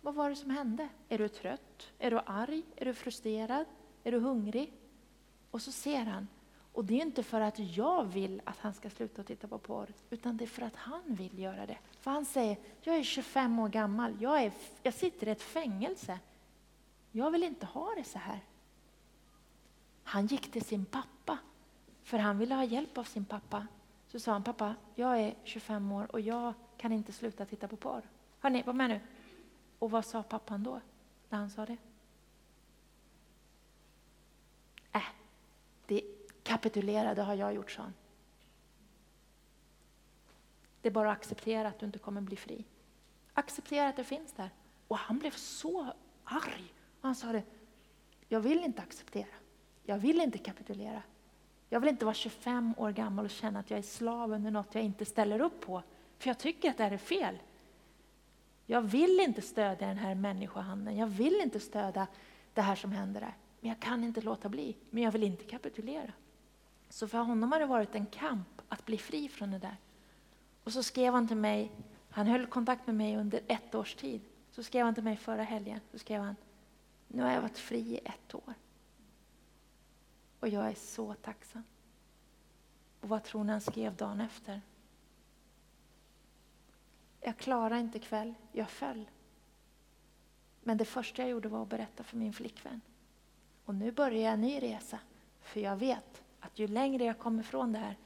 vad 0.00 0.14
var 0.14 0.30
det 0.30 0.36
som 0.36 0.50
hände? 0.50 0.88
Är 1.08 1.18
du 1.18 1.28
trött? 1.28 1.92
Är 1.98 2.10
du 2.10 2.20
arg? 2.26 2.62
Är 2.76 2.84
du 2.84 2.94
frustrerad? 2.94 3.66
Är 4.04 4.12
du 4.12 4.18
hungrig? 4.18 4.72
Och 5.50 5.62
så 5.62 5.72
ser 5.72 6.04
han. 6.04 6.28
Och 6.72 6.84
det 6.84 6.94
är 6.94 7.02
inte 7.02 7.22
för 7.22 7.40
att 7.40 7.58
jag 7.58 8.04
vill 8.04 8.42
att 8.44 8.58
han 8.58 8.74
ska 8.74 8.90
sluta 8.90 9.22
titta 9.22 9.48
på 9.48 9.58
porr, 9.58 9.88
utan 10.10 10.36
det 10.36 10.44
är 10.44 10.46
för 10.46 10.62
att 10.62 10.76
han 10.76 11.02
vill 11.06 11.38
göra 11.38 11.66
det. 11.66 11.78
För 12.00 12.10
han 12.10 12.24
säger, 12.24 12.56
jag 12.80 12.96
är 12.96 13.02
25 13.02 13.58
år 13.58 13.68
gammal, 13.68 14.16
jag, 14.20 14.42
är, 14.42 14.52
jag 14.82 14.94
sitter 14.94 15.26
i 15.28 15.30
ett 15.30 15.42
fängelse. 15.42 16.18
Jag 17.12 17.30
vill 17.30 17.42
inte 17.42 17.66
ha 17.66 17.94
det 17.96 18.04
så 18.04 18.18
här. 18.18 18.40
Han 20.02 20.26
gick 20.26 20.52
till 20.52 20.64
sin 20.64 20.84
pappa, 20.84 21.38
för 22.02 22.18
han 22.18 22.38
ville 22.38 22.54
ha 22.54 22.64
hjälp 22.64 22.98
av 22.98 23.04
sin 23.04 23.24
pappa. 23.24 23.66
Så 24.08 24.20
sa 24.20 24.32
han, 24.32 24.42
pappa, 24.42 24.74
jag 24.94 25.20
är 25.20 25.34
25 25.44 25.92
år 25.92 26.12
och 26.12 26.20
jag 26.20 26.54
kan 26.76 26.92
inte 26.92 27.12
sluta 27.12 27.46
titta 27.46 27.68
på 27.68 27.76
porr. 27.76 28.02
Hörni, 28.40 28.62
var 28.62 28.72
med 28.72 28.90
nu. 28.90 29.00
Och 29.78 29.90
vad 29.90 30.04
sa 30.04 30.22
pappan 30.22 30.62
då, 30.62 30.80
när 31.28 31.38
han 31.38 31.50
sa 31.50 31.66
det? 31.66 31.76
Äh, 34.92 35.02
kapitulerade 36.50 37.22
har 37.22 37.34
jag 37.34 37.54
gjort, 37.54 37.70
sa 37.70 37.82
han. 37.82 37.94
Det 40.80 40.88
är 40.88 40.92
bara 40.92 41.12
att 41.12 41.18
acceptera 41.18 41.68
att 41.68 41.78
du 41.78 41.86
inte 41.86 41.98
kommer 41.98 42.20
bli 42.20 42.36
fri. 42.36 42.64
Acceptera 43.34 43.88
att 43.88 43.96
det 43.96 44.04
finns 44.04 44.32
där. 44.32 44.50
Och 44.88 44.98
han 44.98 45.18
blev 45.18 45.30
så 45.30 45.92
arg. 46.24 46.74
Han 47.00 47.14
sa 47.14 47.32
det, 47.32 47.42
jag 48.28 48.40
vill 48.40 48.64
inte 48.64 48.82
acceptera. 48.82 49.34
Jag 49.84 49.98
vill 49.98 50.20
inte 50.20 50.38
kapitulera. 50.38 51.02
Jag 51.68 51.80
vill 51.80 51.88
inte 51.88 52.04
vara 52.04 52.14
25 52.14 52.74
år 52.76 52.90
gammal 52.90 53.24
och 53.24 53.30
känna 53.30 53.60
att 53.60 53.70
jag 53.70 53.78
är 53.78 53.82
slav 53.82 54.32
under 54.32 54.50
något 54.50 54.74
jag 54.74 54.84
inte 54.84 55.04
ställer 55.04 55.40
upp 55.40 55.60
på. 55.60 55.82
För 56.18 56.28
jag 56.28 56.38
tycker 56.38 56.70
att 56.70 56.76
det 56.76 56.84
här 56.84 56.92
är 56.92 56.98
fel. 56.98 57.38
Jag 58.66 58.82
vill 58.82 59.20
inte 59.20 59.42
stödja 59.42 59.86
den 59.86 59.98
här 59.98 60.14
människohandeln. 60.14 60.98
Jag 60.98 61.06
vill 61.06 61.40
inte 61.42 61.60
stödja 61.60 62.06
det 62.54 62.60
här 62.62 62.76
som 62.76 62.92
händer 62.92 63.20
där. 63.20 63.34
Men 63.60 63.68
jag 63.68 63.80
kan 63.80 64.04
inte 64.04 64.20
låta 64.20 64.48
bli. 64.48 64.76
Men 64.90 65.02
jag 65.02 65.12
vill 65.12 65.22
inte 65.22 65.44
kapitulera. 65.44 66.12
Så 66.90 67.08
för 67.08 67.18
honom 67.18 67.52
har 67.52 67.60
det 67.60 67.66
varit 67.66 67.94
en 67.94 68.06
kamp 68.06 68.62
att 68.68 68.86
bli 68.86 68.98
fri 68.98 69.28
från 69.28 69.50
det 69.50 69.58
där. 69.58 69.76
Och 70.64 70.72
så 70.72 70.82
skrev 70.82 71.12
han 71.12 71.28
till 71.28 71.36
mig, 71.36 71.72
han 72.10 72.26
höll 72.26 72.46
kontakt 72.46 72.86
med 72.86 72.96
mig 72.96 73.16
under 73.16 73.40
ett 73.46 73.74
års 73.74 73.94
tid. 73.94 74.20
Så 74.50 74.62
skrev 74.62 74.84
han 74.84 74.94
till 74.94 75.04
mig 75.04 75.16
förra 75.16 75.42
helgen, 75.42 75.80
så 75.90 75.98
skrev 75.98 76.20
han, 76.20 76.36
nu 77.08 77.22
har 77.22 77.30
jag 77.30 77.42
varit 77.42 77.58
fri 77.58 77.78
i 77.78 77.98
ett 78.04 78.34
år. 78.34 78.54
Och 80.40 80.48
jag 80.48 80.68
är 80.68 80.74
så 80.74 81.14
tacksam. 81.14 81.64
Och 83.00 83.08
vad 83.08 83.24
tror 83.24 83.44
ni 83.44 83.52
han 83.52 83.60
skrev 83.60 83.96
dagen 83.96 84.20
efter? 84.20 84.60
Jag 87.20 87.36
klarade 87.36 87.80
inte 87.80 87.98
kväll, 87.98 88.34
jag 88.52 88.70
föll. 88.70 89.10
Men 90.62 90.76
det 90.76 90.84
första 90.84 91.22
jag 91.22 91.30
gjorde 91.30 91.48
var 91.48 91.62
att 91.62 91.68
berätta 91.68 92.04
för 92.04 92.16
min 92.16 92.32
flickvän. 92.32 92.80
Och 93.64 93.74
nu 93.74 93.92
börjar 93.92 94.22
jag 94.22 94.32
en 94.32 94.40
ny 94.40 94.60
resa, 94.60 94.98
för 95.40 95.60
jag 95.60 95.76
vet 95.76 96.22
att 96.40 96.58
ju 96.58 96.66
längre 96.66 97.04
jag 97.04 97.18
kommer 97.18 97.42
från 97.42 97.72
det 97.72 97.78
här, 97.78 97.96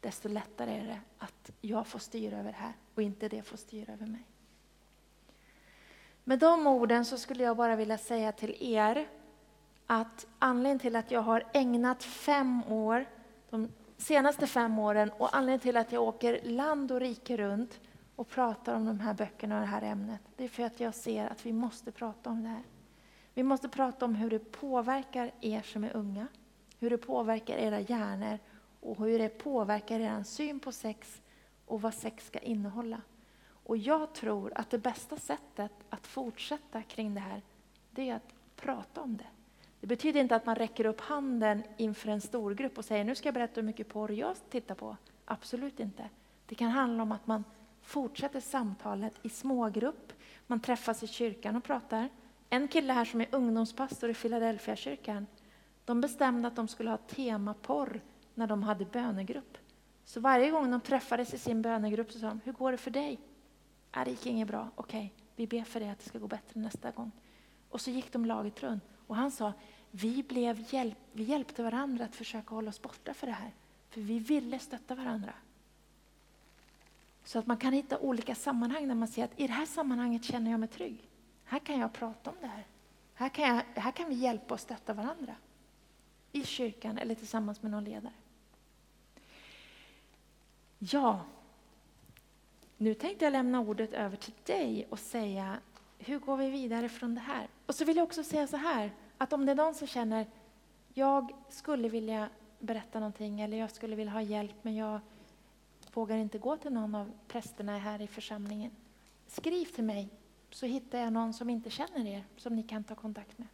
desto 0.00 0.28
lättare 0.28 0.70
är 0.70 0.86
det 0.86 1.00
att 1.18 1.50
jag 1.60 1.86
får 1.86 1.98
styra 1.98 2.38
över 2.38 2.52
det 2.52 2.58
här 2.58 2.72
och 2.94 3.02
inte 3.02 3.28
det 3.28 3.42
får 3.42 3.56
styra 3.56 3.92
över 3.92 4.06
mig. 4.06 4.26
Med 6.24 6.38
de 6.38 6.66
orden 6.66 7.04
så 7.04 7.18
skulle 7.18 7.42
jag 7.42 7.56
bara 7.56 7.76
vilja 7.76 7.98
säga 7.98 8.32
till 8.32 8.56
er 8.60 9.08
att 9.86 10.26
anledningen 10.38 10.78
till 10.78 10.96
att 10.96 11.10
jag 11.10 11.20
har 11.20 11.44
ägnat 11.52 12.02
fem 12.02 12.64
år, 12.64 13.06
de 13.50 13.68
senaste 13.96 14.46
fem 14.46 14.78
åren, 14.78 15.10
och 15.18 15.36
anledningen 15.36 15.60
till 15.60 15.76
att 15.76 15.92
jag 15.92 16.02
åker 16.02 16.40
land 16.44 16.92
och 16.92 17.00
rike 17.00 17.36
runt 17.36 17.80
och 18.16 18.28
pratar 18.28 18.74
om 18.74 18.86
de 18.86 19.00
här 19.00 19.14
böckerna 19.14 19.54
och 19.54 19.60
det 19.60 19.66
här 19.66 19.82
ämnet, 19.82 20.20
det 20.36 20.44
är 20.44 20.48
för 20.48 20.62
att 20.62 20.80
jag 20.80 20.94
ser 20.94 21.26
att 21.26 21.46
vi 21.46 21.52
måste 21.52 21.92
prata 21.92 22.30
om 22.30 22.42
det 22.42 22.48
här. 22.48 22.64
Vi 23.34 23.42
måste 23.42 23.68
prata 23.68 24.04
om 24.04 24.14
hur 24.14 24.30
det 24.30 24.38
påverkar 24.38 25.30
er 25.40 25.62
som 25.62 25.84
är 25.84 25.96
unga, 25.96 26.26
hur 26.84 26.90
det 26.90 26.98
påverkar 26.98 27.56
era 27.56 27.80
hjärnor 27.80 28.38
och 28.80 29.06
hur 29.06 29.18
det 29.18 29.28
påverkar 29.28 30.00
er 30.00 30.22
syn 30.22 30.60
på 30.60 30.72
sex 30.72 31.22
och 31.66 31.80
vad 31.80 31.94
sex 31.94 32.26
ska 32.26 32.38
innehålla. 32.38 33.00
Och 33.46 33.76
jag 33.76 34.12
tror 34.12 34.52
att 34.54 34.70
det 34.70 34.78
bästa 34.78 35.16
sättet 35.16 35.72
att 35.90 36.06
fortsätta 36.06 36.82
kring 36.82 37.14
det 37.14 37.20
här, 37.20 37.42
det 37.90 38.10
är 38.10 38.14
att 38.14 38.34
prata 38.56 39.00
om 39.00 39.16
det. 39.16 39.26
Det 39.80 39.86
betyder 39.86 40.20
inte 40.20 40.36
att 40.36 40.46
man 40.46 40.56
räcker 40.56 40.86
upp 40.86 41.00
handen 41.00 41.62
inför 41.76 42.08
en 42.08 42.20
stor 42.20 42.54
grupp 42.54 42.78
och 42.78 42.84
säger 42.84 43.04
nu 43.04 43.14
ska 43.14 43.26
jag 43.26 43.34
berätta 43.34 43.60
hur 43.60 43.66
mycket 43.66 43.88
porr 43.88 44.12
jag 44.12 44.36
tittar 44.50 44.74
på. 44.74 44.96
Absolut 45.24 45.80
inte. 45.80 46.08
Det 46.46 46.54
kan 46.54 46.70
handla 46.70 47.02
om 47.02 47.12
att 47.12 47.26
man 47.26 47.44
fortsätter 47.82 48.40
samtalet 48.40 49.14
i 49.22 49.28
smågrupp. 49.28 50.12
Man 50.46 50.60
träffas 50.60 51.02
i 51.02 51.06
kyrkan 51.06 51.56
och 51.56 51.64
pratar. 51.64 52.08
En 52.50 52.68
kille 52.68 52.92
här 52.92 53.04
som 53.04 53.20
är 53.20 53.26
ungdomspastor 53.30 54.10
i 54.10 54.14
Philadelphia 54.14 54.76
kyrkan, 54.76 55.26
de 55.84 56.00
bestämde 56.00 56.48
att 56.48 56.56
de 56.56 56.68
skulle 56.68 56.90
ha 56.90 56.96
temaporr 56.96 58.00
när 58.34 58.46
de 58.46 58.62
hade 58.62 58.84
bönegrupp. 58.84 59.58
Så 60.04 60.20
varje 60.20 60.50
gång 60.50 60.70
de 60.70 60.80
träffades 60.80 61.34
i 61.34 61.38
sin 61.38 61.62
bönegrupp 61.62 62.12
så 62.12 62.18
sa 62.18 62.28
de, 62.28 62.40
hur 62.44 62.52
går 62.52 62.72
det 62.72 62.78
för 62.78 62.90
dig? 62.90 63.18
Äh, 63.96 64.04
det 64.04 64.10
gick 64.10 64.26
inget 64.26 64.48
bra. 64.48 64.68
Okej, 64.74 65.12
vi 65.36 65.46
ber 65.46 65.64
för 65.64 65.80
dig 65.80 65.88
att 65.88 65.98
det 65.98 66.08
ska 66.08 66.18
gå 66.18 66.26
bättre 66.26 66.60
nästa 66.60 66.90
gång. 66.90 67.10
Och 67.70 67.80
så 67.80 67.90
gick 67.90 68.12
de 68.12 68.24
laget 68.24 68.62
runt. 68.62 68.84
Och 69.06 69.16
han 69.16 69.30
sa, 69.30 69.52
vi, 69.90 70.22
blev 70.22 70.74
hjälp, 70.74 70.98
vi 71.12 71.22
hjälpte 71.22 71.62
varandra 71.62 72.04
att 72.04 72.16
försöka 72.16 72.54
hålla 72.54 72.68
oss 72.68 72.82
borta 72.82 73.14
för 73.14 73.26
det 73.26 73.32
här. 73.32 73.50
För 73.90 74.00
vi 74.00 74.18
ville 74.18 74.58
stötta 74.58 74.94
varandra. 74.94 75.32
Så 77.24 77.38
att 77.38 77.46
man 77.46 77.56
kan 77.56 77.72
hitta 77.72 77.98
olika 77.98 78.34
sammanhang 78.34 78.88
där 78.88 78.94
man 78.94 79.08
ser 79.08 79.24
att 79.24 79.40
i 79.40 79.46
det 79.46 79.52
här 79.52 79.66
sammanhanget 79.66 80.24
känner 80.24 80.50
jag 80.50 80.60
mig 80.60 80.68
trygg. 80.68 81.08
Här 81.44 81.58
kan 81.58 81.78
jag 81.78 81.92
prata 81.92 82.30
om 82.30 82.36
det 82.40 82.46
här. 82.46 82.66
Här 83.14 83.28
kan, 83.28 83.44
jag, 83.48 83.82
här 83.82 83.90
kan 83.90 84.08
vi 84.08 84.14
hjälpa 84.14 84.54
och 84.54 84.60
stötta 84.60 84.92
varandra. 84.92 85.34
I 86.44 86.46
kyrkan 86.46 86.98
eller 86.98 87.14
tillsammans 87.14 87.62
med 87.62 87.70
någon 87.70 87.84
ledare. 87.84 88.12
Ja, 90.78 91.20
nu 92.76 92.94
tänkte 92.94 93.24
jag 93.24 93.32
lämna 93.32 93.60
ordet 93.60 93.92
över 93.92 94.16
till 94.16 94.34
dig 94.44 94.86
och 94.90 94.98
säga 94.98 95.58
hur 95.98 96.18
går 96.18 96.36
vi 96.36 96.50
vidare 96.50 96.88
från 96.88 97.14
det 97.14 97.20
här? 97.20 97.48
Och 97.66 97.74
så 97.74 97.84
vill 97.84 97.96
jag 97.96 98.04
också 98.04 98.24
säga 98.24 98.46
så 98.46 98.56
här, 98.56 98.92
att 99.18 99.32
om 99.32 99.46
det 99.46 99.52
är 99.52 99.56
någon 99.56 99.74
som 99.74 99.86
känner 99.86 100.26
jag 100.94 101.32
skulle 101.48 101.88
vilja 101.88 102.28
berätta 102.58 103.00
någonting 103.00 103.40
eller 103.40 103.56
jag 103.56 103.70
skulle 103.70 103.96
vilja 103.96 104.12
ha 104.12 104.22
hjälp 104.22 104.56
men 104.62 104.76
jag 104.76 105.00
vågar 105.92 106.16
inte 106.16 106.38
gå 106.38 106.56
till 106.56 106.72
någon 106.72 106.94
av 106.94 107.12
prästerna 107.28 107.78
här 107.78 108.02
i 108.02 108.06
församlingen. 108.06 108.70
Skriv 109.26 109.64
till 109.64 109.84
mig 109.84 110.08
så 110.50 110.66
hittar 110.66 110.98
jag 110.98 111.12
någon 111.12 111.34
som 111.34 111.50
inte 111.50 111.70
känner 111.70 112.06
er 112.06 112.24
som 112.36 112.56
ni 112.56 112.62
kan 112.62 112.84
ta 112.84 112.94
kontakt 112.94 113.38
med. 113.38 113.48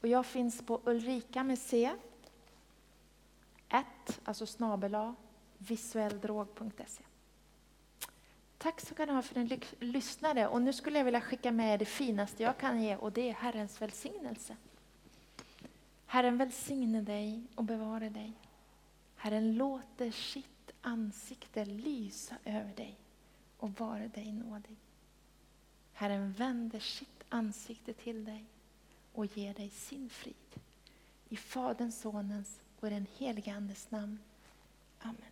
Och 0.00 0.08
jag 0.08 0.26
finns 0.26 0.62
på 0.62 0.80
Ulrika 0.84 1.44
med 1.44 1.58
C. 1.58 1.90
1, 3.70 3.86
alltså 4.24 4.46
snabel 4.46 5.14
visuelldrog.se. 5.58 7.02
Tack 8.58 8.80
ska 8.80 9.06
ni 9.06 9.12
ha 9.12 9.22
för 9.22 9.40
att 9.40 9.50
ni 9.50 9.60
lyssnade. 9.80 10.48
Och 10.48 10.62
nu 10.62 10.72
skulle 10.72 10.98
jag 10.98 11.04
vilja 11.04 11.20
skicka 11.20 11.52
med 11.52 11.78
det 11.78 11.84
finaste 11.84 12.42
jag 12.42 12.58
kan 12.58 12.82
ge 12.82 12.96
och 12.96 13.12
det 13.12 13.28
är 13.28 13.32
Herrens 13.32 13.82
välsignelse. 13.82 14.56
Herren 16.06 16.36
välsigne 16.36 17.02
dig 17.02 17.42
och 17.54 17.64
bevara 17.64 18.10
dig. 18.10 18.32
Herren 19.16 19.54
låter 19.54 20.10
sitt 20.10 20.70
ansikte 20.80 21.64
lysa 21.64 22.36
över 22.44 22.74
dig 22.74 22.96
och 23.56 23.70
vara 23.70 24.08
dig 24.08 24.32
nådig. 24.32 24.76
Herren 25.92 26.32
vänder 26.32 26.80
sitt 26.80 27.24
ansikte 27.28 27.92
till 27.92 28.24
dig 28.24 28.44
och 29.12 29.26
ger 29.26 29.54
dig 29.54 29.70
sin 29.70 30.10
frid. 30.10 30.60
I 31.28 31.36
Faderns, 31.36 32.00
Sonens 32.00 32.59
och 32.80 32.90
den 32.90 33.06
helige 33.18 33.54
Andes 33.54 33.90
namn. 33.90 34.18
Amen. 34.98 35.29